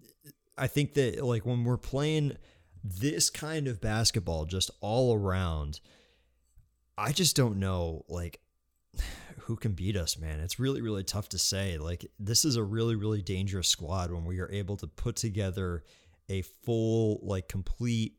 I 0.58 0.66
think 0.66 0.94
that, 0.94 1.24
like, 1.24 1.46
when 1.46 1.64
we're 1.64 1.76
playing 1.76 2.36
this 2.82 3.30
kind 3.30 3.68
of 3.68 3.80
basketball 3.80 4.44
just 4.44 4.70
all 4.80 5.14
around, 5.14 5.80
I 6.98 7.12
just 7.12 7.36
don't 7.36 7.58
know, 7.58 8.04
like, 8.08 8.40
who 9.40 9.56
can 9.56 9.72
beat 9.72 9.96
us, 9.96 10.18
man. 10.18 10.40
It's 10.40 10.58
really, 10.58 10.80
really 10.80 11.04
tough 11.04 11.28
to 11.30 11.38
say. 11.38 11.78
Like, 11.78 12.06
this 12.18 12.44
is 12.44 12.56
a 12.56 12.62
really, 12.62 12.96
really 12.96 13.22
dangerous 13.22 13.68
squad 13.68 14.10
when 14.10 14.24
we 14.24 14.40
are 14.40 14.50
able 14.50 14.76
to 14.78 14.86
put 14.86 15.16
together 15.16 15.84
a 16.28 16.42
full, 16.42 17.20
like, 17.22 17.48
complete 17.48 18.14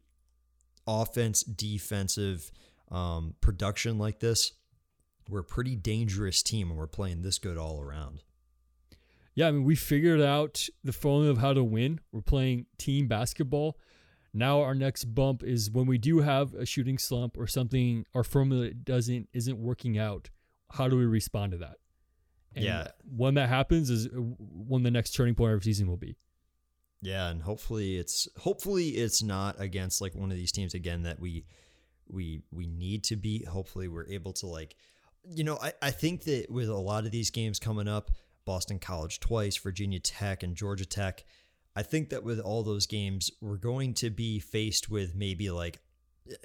offense, 0.88 1.44
defensive, 1.44 2.52
um, 2.90 3.36
production 3.42 3.98
like 3.98 4.20
this, 4.20 4.54
we're 5.30 5.42
a 5.42 5.44
pretty 5.44 5.76
dangerous 5.76 6.42
team 6.42 6.70
and 6.70 6.80
we're 6.80 6.88
playing 6.88 7.22
this 7.22 7.38
good 7.38 7.58
all 7.58 7.82
around. 7.82 8.24
Yeah, 9.36 9.50
I 9.50 9.52
mean, 9.52 9.66
we 9.66 9.76
figured 9.76 10.22
out 10.22 10.68
the 10.84 10.94
formula 10.94 11.32
of 11.32 11.38
how 11.38 11.54
to 11.54 11.64
win. 11.64 12.00
We're 12.12 12.22
playing 12.22 12.66
team 12.78 13.08
basketball. 13.08 13.78
Now 14.34 14.62
our 14.62 14.76
next 14.76 15.06
bump 15.06 15.44
is 15.44 15.72
when 15.72 15.86
we 15.86 15.98
do 15.98 16.20
have 16.20 16.54
a 16.54 16.66
shooting 16.66 16.98
slump 16.98 17.38
or 17.38 17.48
something, 17.48 18.06
our 18.14 18.24
formula 18.24 18.72
doesn't 18.72 19.30
isn't 19.34 19.58
working 19.58 19.98
out. 19.98 20.30
How 20.72 20.88
do 20.88 20.98
we 20.98 21.06
respond 21.06 21.54
to 21.54 21.58
that? 21.60 21.78
And 22.56 22.66
yeah, 22.66 22.88
when 23.16 23.36
that 23.36 23.50
happens 23.50 23.90
is 23.90 24.10
when 24.12 24.84
the 24.84 24.92
next 24.92 25.12
turning 25.12 25.36
point 25.36 25.54
of 25.54 25.64
season 25.64 25.88
will 25.88 25.98
be. 25.98 26.18
Yeah, 27.02 27.30
and 27.30 27.42
hopefully 27.42 27.98
it's 27.98 28.28
hopefully 28.38 28.90
it's 28.90 29.22
not 29.22 29.60
against 29.60 30.02
like 30.02 30.16
one 30.16 30.32
of 30.32 30.38
these 30.38 30.52
teams 30.52 30.74
again 30.74 31.04
that 31.04 31.20
we 31.20 31.46
we 32.08 32.42
we 32.52 32.68
need 32.68 33.04
to 33.06 33.16
beat. 33.16 33.48
Hopefully, 33.48 33.88
we're 33.88 34.08
able 34.08 34.34
to 34.34 34.48
like, 34.48 34.76
you 35.24 35.44
know, 35.44 35.58
I, 35.62 35.74
I 35.82 35.92
think 35.92 36.24
that 36.24 36.50
with 36.50 36.70
a 36.70 36.76
lot 36.76 37.06
of 37.06 37.12
these 37.12 37.30
games 37.30 37.60
coming 37.60 37.88
up, 37.88 38.12
Boston 38.46 38.80
College 38.80 39.20
twice, 39.20 39.58
Virginia 39.58 40.00
Tech, 40.00 40.42
and 40.42 40.56
Georgia 40.56 40.86
Tech, 40.86 41.24
I 41.78 41.84
think 41.84 42.10
that 42.10 42.24
with 42.24 42.40
all 42.40 42.64
those 42.64 42.88
games, 42.88 43.30
we're 43.40 43.58
going 43.58 43.94
to 43.96 44.10
be 44.10 44.40
faced 44.40 44.90
with 44.90 45.14
maybe 45.14 45.52
like, 45.52 45.80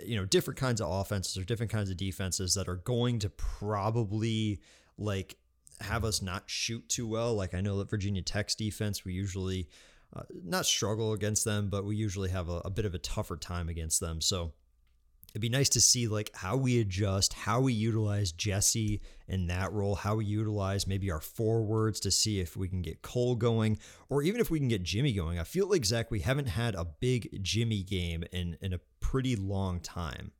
you 0.04 0.14
know, 0.14 0.26
different 0.26 0.60
kinds 0.60 0.78
of 0.78 0.90
offenses 0.90 1.38
or 1.38 1.44
different 1.44 1.72
kinds 1.72 1.88
of 1.88 1.96
defenses 1.96 2.52
that 2.52 2.68
are 2.68 2.76
going 2.76 3.18
to 3.20 3.30
probably 3.30 4.60
like 4.98 5.38
have 5.80 6.04
us 6.04 6.20
not 6.20 6.42
shoot 6.50 6.86
too 6.86 7.08
well. 7.08 7.32
Like 7.32 7.54
I 7.54 7.62
know 7.62 7.78
that 7.78 7.88
Virginia 7.88 8.20
Tech's 8.20 8.54
defense, 8.54 9.06
we 9.06 9.14
usually 9.14 9.70
uh, 10.14 10.24
not 10.44 10.66
struggle 10.66 11.14
against 11.14 11.46
them, 11.46 11.70
but 11.70 11.86
we 11.86 11.96
usually 11.96 12.28
have 12.28 12.50
a, 12.50 12.60
a 12.66 12.70
bit 12.70 12.84
of 12.84 12.94
a 12.94 12.98
tougher 12.98 13.38
time 13.38 13.70
against 13.70 14.00
them. 14.00 14.20
So 14.20 14.52
it'd 15.32 15.40
be 15.40 15.48
nice 15.48 15.70
to 15.70 15.80
see 15.80 16.08
like 16.08 16.30
how 16.34 16.56
we 16.56 16.78
adjust, 16.80 17.32
how 17.32 17.60
we 17.60 17.72
utilize 17.72 18.32
Jesse 18.32 19.00
in 19.26 19.46
that 19.46 19.72
role, 19.72 19.94
how 19.94 20.16
we 20.16 20.26
utilize 20.26 20.86
maybe 20.86 21.10
our 21.10 21.20
forwards 21.20 22.00
to 22.00 22.10
see 22.10 22.38
if 22.38 22.54
we 22.56 22.68
can 22.68 22.82
get 22.82 23.00
Cole 23.00 23.34
going, 23.34 23.78
or 24.10 24.22
even 24.22 24.40
if 24.40 24.50
we 24.50 24.58
can 24.58 24.68
get 24.68 24.82
Jimmy 24.82 25.12
going. 25.12 25.38
I 25.38 25.44
feel 25.44 25.68
like 25.68 25.86
Zach, 25.86 26.10
we 26.10 26.20
haven't 26.20 26.48
had 26.48 26.74
a 26.74 26.84
big 26.84 27.42
Jimmy 27.42 27.82
game 27.82 28.24
in 28.30 28.58
in 28.60 28.74
a 28.74 28.80
pretty 29.00 29.34
long 29.34 29.80
time. 29.80 30.32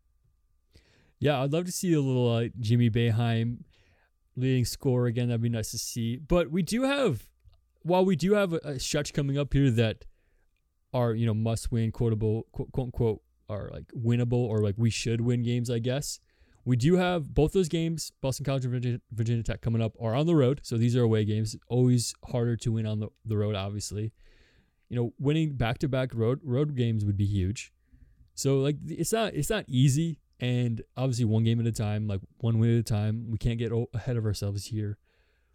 Yeah, 1.19 1.41
I'd 1.41 1.53
love 1.53 1.65
to 1.67 1.73
see 1.73 1.95
a 1.95 2.01
little 2.01 2.31
uh, 2.31 2.49
Jimmy 2.61 2.91
Boeheim 2.91 3.59
leading 4.37 4.65
score 4.65 5.07
again. 5.07 5.29
That'd 5.29 5.41
be 5.41 5.49
nice 5.49 5.71
to 5.71 5.79
see. 5.79 6.17
But 6.17 6.51
we 6.51 6.63
do 6.63 6.83
have, 6.83 7.29
while 7.83 8.05
we 8.05 8.17
do 8.17 8.35
have 8.35 8.53
a, 8.53 8.61
a 8.65 8.79
stretch 8.79 9.13
coming 9.13 9.39
up 9.39 9.53
here 9.53 9.71
that 9.71 10.05
are 10.93 11.15
you 11.15 11.25
know 11.25 11.35
must 11.35 11.73
win 11.73 11.91
quotable 11.91 12.47
quote 12.53 12.69
unquote 12.77 13.23
are 13.49 13.71
like 13.73 13.87
winnable 13.97 14.45
or 14.49 14.59
like 14.59 14.75
we 14.79 14.91
should 14.91 15.21
win 15.21 15.43
games, 15.43 15.71
I 15.71 15.79
guess. 15.79 16.21
We 16.65 16.77
do 16.77 16.97
have 16.97 17.35
both 17.35 17.53
those 17.53 17.69
games, 17.69 18.13
Boston 18.21 18.45
College 18.45 18.65
and 18.65 18.73
Virginia, 18.73 19.01
Virginia 19.11 19.43
Tech, 19.43 19.61
coming 19.61 19.83
up, 19.83 19.97
are 20.01 20.15
on 20.15 20.27
the 20.27 20.37
road. 20.37 20.61
So 20.63 20.79
these 20.79 20.97
are 20.97 21.03
away 21.03 21.25
games. 21.25 21.57
Always 21.69 22.15
harder 22.31 22.57
to 22.59 22.73
win 22.73 22.87
on 22.87 23.01
the, 23.01 23.09
the 23.25 23.37
road, 23.37 23.57
obviously. 23.57 24.13
You 24.89 24.97
know, 24.97 25.13
winning 25.19 25.57
back 25.57 25.79
to 25.79 25.89
back 25.89 26.15
road 26.15 26.41
road 26.45 26.77
games 26.77 27.05
would 27.05 27.17
be 27.17 27.27
huge. 27.27 27.73
So 28.35 28.59
like 28.59 28.77
it's 28.87 29.13
not 29.13 29.35
it's 29.35 29.51
not 29.51 29.65
easy, 29.67 30.21
and 30.41 30.83
obviously 30.97 31.25
one 31.25 31.45
game 31.45 31.61
at 31.61 31.67
a 31.67 31.73
time, 31.73 32.07
like 32.07 32.21
one 32.39 32.59
win 32.59 32.75
at 32.75 32.81
a 32.81 32.83
time. 32.83 33.31
We 33.31 33.39
can't 33.39 33.59
get 33.59 33.73
ahead 33.95 34.17
of 34.17 34.25
ourselves 34.25 34.67
here, 34.67 34.99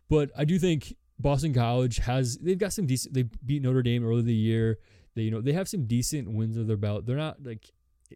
but 0.10 0.32
I 0.38 0.46
do 0.46 0.60
think 0.60 0.96
Boston 1.20 1.54
College 1.54 1.98
has 1.98 2.38
they've 2.38 2.58
got 2.58 2.74
some 2.74 2.86
decent. 2.86 3.14
They 3.14 3.24
beat 3.24 3.62
Notre 3.62 3.82
Dame 3.82 4.06
early 4.06 4.22
the 4.22 4.34
year. 4.34 4.80
They 5.16 5.24
you 5.24 5.32
know 5.32 5.42
they 5.42 5.54
have 5.54 5.68
some 5.68 5.86
decent 5.86 6.32
wins 6.32 6.58
under 6.58 6.68
their 6.68 6.78
belt. 6.78 7.06
They're 7.06 7.16
not 7.16 7.44
like 7.44 7.72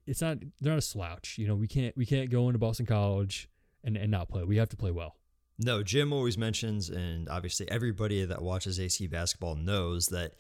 it's 0.06 0.22
not 0.22 0.40
they're 0.60 0.74
not 0.74 0.80
a 0.80 0.82
slouch. 0.82 1.38
You 1.38 1.48
know, 1.48 1.56
we 1.56 1.68
can't 1.68 1.96
we 1.98 2.06
can't 2.06 2.30
go 2.30 2.48
into 2.48 2.60
Boston 2.60 2.86
College 2.86 3.50
and, 3.84 3.98
and 3.98 4.12
not 4.12 4.30
play. 4.30 4.44
We 4.44 4.58
have 4.58 4.70
to 4.70 4.78
play 4.78 4.92
well. 4.92 5.16
No, 5.60 5.84
Jim 5.84 6.12
always 6.12 6.38
mentions, 6.38 6.90
and 6.90 7.30
obviously 7.30 7.70
everybody 7.70 8.26
that 8.26 8.42
watches 8.42 8.80
AC 8.80 9.06
basketball 9.08 9.56
knows 9.56 10.08
that 10.08 10.34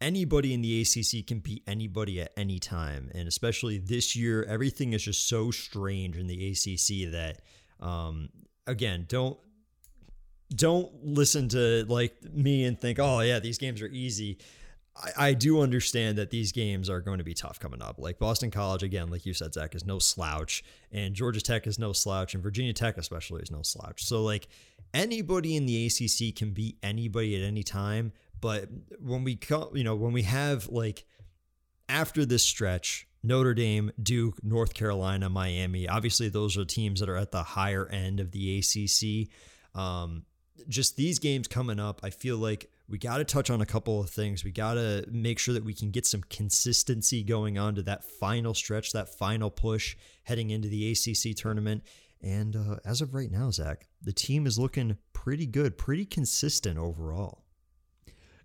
anybody 0.00 0.54
in 0.54 0.62
the 0.62 0.80
ACC 0.80 1.26
can 1.26 1.40
beat 1.40 1.62
anybody 1.66 2.20
at 2.20 2.32
any 2.36 2.58
time. 2.58 3.10
And 3.14 3.28
especially 3.28 3.78
this 3.78 4.16
year, 4.16 4.44
everything 4.44 4.92
is 4.92 5.02
just 5.02 5.28
so 5.28 5.50
strange 5.50 6.16
in 6.16 6.26
the 6.26 6.50
ACC 6.50 7.12
that, 7.12 7.40
um, 7.80 8.28
again, 8.66 9.06
don't 9.08 9.38
don't 10.54 10.90
listen 11.02 11.48
to 11.48 11.84
like 11.88 12.14
me 12.32 12.64
and 12.64 12.80
think, 12.80 12.98
oh 12.98 13.20
yeah, 13.20 13.40
these 13.40 13.58
games 13.58 13.82
are 13.82 13.88
easy. 13.88 14.38
I, 14.96 15.28
I 15.28 15.34
do 15.34 15.60
understand 15.60 16.18
that 16.18 16.30
these 16.30 16.52
games 16.52 16.88
are 16.88 17.00
going 17.00 17.18
to 17.18 17.24
be 17.24 17.34
tough 17.34 17.60
coming 17.60 17.82
up. 17.82 17.96
Like 17.98 18.18
Boston 18.18 18.50
College, 18.50 18.82
again, 18.82 19.10
like 19.10 19.26
you 19.26 19.34
said, 19.34 19.54
Zach, 19.54 19.74
is 19.74 19.84
no 19.84 19.98
slouch, 19.98 20.64
and 20.90 21.14
Georgia 21.14 21.40
Tech 21.40 21.66
is 21.66 21.78
no 21.78 21.92
slouch, 21.92 22.34
and 22.34 22.42
Virginia 22.42 22.72
Tech 22.72 22.96
especially 22.98 23.42
is 23.42 23.50
no 23.50 23.62
slouch. 23.62 24.04
So 24.04 24.22
like 24.22 24.48
anybody 24.94 25.56
in 25.56 25.66
the 25.66 25.86
ACC 25.86 26.34
can 26.34 26.50
beat 26.52 26.78
anybody 26.82 27.36
at 27.36 27.42
any 27.42 27.62
time. 27.62 28.12
But 28.40 28.68
when 29.00 29.24
we 29.24 29.36
come, 29.36 29.70
you 29.74 29.84
know, 29.84 29.94
when 29.94 30.12
we 30.12 30.22
have 30.22 30.68
like 30.68 31.04
after 31.88 32.24
this 32.24 32.42
stretch, 32.42 33.06
Notre 33.22 33.54
Dame, 33.54 33.90
Duke, 34.00 34.42
North 34.44 34.74
Carolina, 34.74 35.28
Miami. 35.28 35.88
Obviously, 35.88 36.28
those 36.28 36.56
are 36.56 36.64
teams 36.64 37.00
that 37.00 37.08
are 37.08 37.16
at 37.16 37.32
the 37.32 37.42
higher 37.42 37.88
end 37.88 38.20
of 38.20 38.30
the 38.30 38.58
ACC. 38.58 39.28
Um, 39.78 40.24
just 40.68 40.96
these 40.96 41.18
games 41.18 41.48
coming 41.48 41.80
up, 41.80 42.00
I 42.04 42.10
feel 42.10 42.38
like 42.38 42.70
we 42.88 42.98
got 42.98 43.18
to 43.18 43.24
touch 43.24 43.50
on 43.50 43.60
a 43.60 43.66
couple 43.66 44.00
of 44.00 44.10
things. 44.10 44.44
We 44.44 44.52
got 44.52 44.74
to 44.74 45.04
make 45.10 45.38
sure 45.38 45.54
that 45.54 45.64
we 45.64 45.74
can 45.74 45.90
get 45.90 46.06
some 46.06 46.22
consistency 46.30 47.22
going 47.22 47.58
on 47.58 47.74
to 47.76 47.82
that 47.82 48.04
final 48.04 48.54
stretch, 48.54 48.92
that 48.92 49.08
final 49.08 49.50
push 49.50 49.96
heading 50.24 50.50
into 50.50 50.68
the 50.68 50.92
ACC 50.92 51.36
tournament. 51.36 51.82
And 52.22 52.54
uh, 52.54 52.76
as 52.84 53.00
of 53.00 53.14
right 53.14 53.30
now, 53.30 53.50
Zach, 53.50 53.88
the 54.00 54.12
team 54.12 54.46
is 54.46 54.58
looking 54.58 54.96
pretty 55.12 55.46
good, 55.46 55.76
pretty 55.76 56.04
consistent 56.04 56.78
overall. 56.78 57.44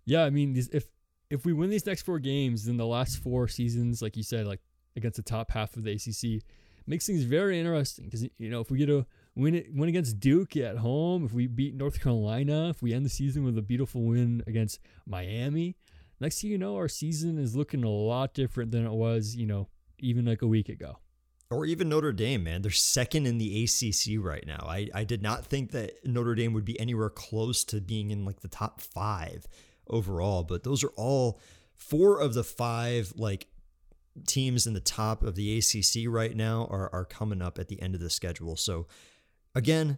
Yeah, 0.06 0.23
I 0.23 0.30
mean, 0.30 0.58
if 0.71 0.86
if 1.30 1.45
we 1.45 1.54
win 1.54 1.69
these 1.69 1.86
next 1.86 2.01
four 2.01 2.19
games, 2.19 2.65
then 2.65 2.77
the 2.77 2.86
last 2.86 3.19
four 3.19 3.47
seasons, 3.47 4.01
like 4.01 4.17
you 4.17 4.23
said, 4.23 4.47
like 4.47 4.60
against 4.95 5.15
the 5.15 5.23
top 5.23 5.51
half 5.51 5.77
of 5.77 5.84
the 5.84 5.91
ACC, 5.91 6.43
makes 6.88 7.06
things 7.06 7.23
very 7.23 7.60
interesting. 7.60 8.06
Because 8.06 8.23
you 8.23 8.49
know, 8.49 8.60
if 8.60 8.71
we 8.71 8.80
get 8.80 8.89
a 8.89 9.06
win 9.36 9.56
it 9.56 9.67
win 9.74 9.89
against 9.89 10.20
Duke 10.20 10.58
at 10.58 10.78
home, 10.78 11.26
if 11.26 11.34
we 11.34 11.48
beat 11.48 11.76
North 11.76 12.02
Carolina, 12.02 12.70
if 12.70 12.82
we 12.82 12.94
end 12.94 13.06
the 13.06 13.10
season 13.10 13.44
with 13.44 13.58
a 13.58 13.62
beautiful 13.62 14.04
win 14.04 14.44
against 14.48 14.80
Miami, 15.06 15.76
next 16.20 16.41
thing 16.41 16.52
you 16.52 16.58
know, 16.58 16.76
our 16.76 16.88
season 16.88 17.38
is 17.38 17.56
looking 17.56 17.84
a 17.84 17.89
lot 17.89 18.34
different 18.34 18.72
than 18.72 18.86
it 18.86 18.91
was, 18.91 19.36
you 19.36 19.46
know, 19.46 19.67
even 20.00 20.26
like 20.26 20.41
a 20.41 20.48
week 20.48 20.70
ago. 20.70 20.98
Or 21.50 21.65
even 21.65 21.89
Notre 21.89 22.13
Dame, 22.13 22.46
man. 22.46 22.62
They're 22.62 22.72
second 22.72 23.28
in 23.28 23.38
the 23.38 23.63
ACC 23.65 24.24
right 24.24 24.46
now. 24.48 24.65
I, 24.70 24.88
I 24.94 25.04
did 25.04 25.22
not 25.22 25.46
think 25.46 25.72
that 25.72 26.06
Notre 26.06 26.34
Dame 26.34 26.54
would 26.54 26.63
be 26.63 26.80
anywhere 26.80 27.10
close 27.10 27.65
to 27.65 27.82
being 27.82 28.10
in 28.10 28.24
like 28.24 28.39
the 28.39 28.48
top 28.48 28.80
five 28.80 29.46
overall, 29.88 30.44
but 30.44 30.63
those 30.63 30.82
are 30.82 30.94
all 30.96 31.41
four 31.76 32.22
of 32.22 32.34
the 32.34 32.44
five 32.46 33.12
like 33.17 33.48
teams 34.28 34.65
in 34.65 34.74
the 34.74 34.80
top 34.80 35.24
of 35.24 35.36
the 35.36 35.58
ACC 35.58 36.04
right 36.08 36.36
now 36.36 36.67
are, 36.70 36.89
are 36.94 37.06
coming 37.06 37.41
up 37.41 37.60
at 37.60 37.67
the 37.67 37.82
end 37.82 37.96
of 37.96 38.02
the 38.02 38.10
schedule. 38.10 38.56
So 38.56 38.88
Again, 39.54 39.98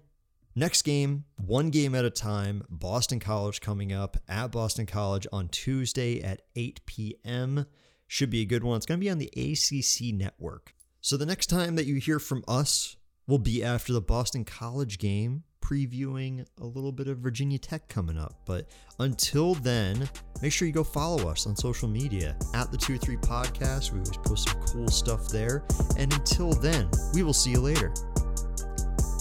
next 0.55 0.81
game, 0.81 1.25
one 1.37 1.69
game 1.69 1.93
at 1.93 2.05
a 2.05 2.09
time. 2.09 2.63
Boston 2.69 3.19
College 3.19 3.61
coming 3.61 3.93
up 3.93 4.17
at 4.27 4.51
Boston 4.51 4.85
College 4.85 5.27
on 5.31 5.47
Tuesday 5.49 6.21
at 6.21 6.41
8 6.55 6.81
p.m. 6.85 7.67
Should 8.07 8.31
be 8.31 8.41
a 8.41 8.45
good 8.45 8.63
one. 8.63 8.77
It's 8.77 8.85
going 8.85 8.99
to 8.99 9.03
be 9.03 9.11
on 9.11 9.19
the 9.19 9.31
ACC 9.35 10.13
network. 10.13 10.73
So 11.01 11.17
the 11.17 11.25
next 11.25 11.47
time 11.47 11.75
that 11.75 11.85
you 11.85 11.95
hear 11.95 12.19
from 12.19 12.43
us 12.47 12.95
will 13.27 13.39
be 13.39 13.63
after 13.63 13.93
the 13.93 14.01
Boston 14.01 14.43
College 14.43 14.97
game, 14.97 15.43
previewing 15.61 16.45
a 16.59 16.65
little 16.65 16.91
bit 16.91 17.07
of 17.07 17.19
Virginia 17.19 17.59
Tech 17.59 17.87
coming 17.87 18.17
up. 18.17 18.41
But 18.45 18.69
until 18.99 19.53
then, 19.53 20.09
make 20.41 20.51
sure 20.51 20.67
you 20.67 20.73
go 20.73 20.83
follow 20.83 21.29
us 21.29 21.45
on 21.45 21.55
social 21.55 21.87
media 21.87 22.35
at 22.55 22.71
the 22.71 22.77
2 22.77 22.97
3 22.97 23.17
podcast. 23.17 23.91
We 23.91 23.99
always 23.99 24.17
post 24.17 24.49
some 24.49 24.59
cool 24.61 24.87
stuff 24.87 25.29
there. 25.29 25.63
And 25.97 26.11
until 26.11 26.53
then, 26.53 26.89
we 27.13 27.21
will 27.21 27.33
see 27.33 27.51
you 27.51 27.61
later. 27.61 27.93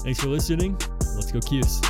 Thanks 0.02 0.20
for 0.20 0.26
listening. 0.26 0.76
Let's 1.14 1.30
go, 1.30 1.38
Cuse. 1.38 1.80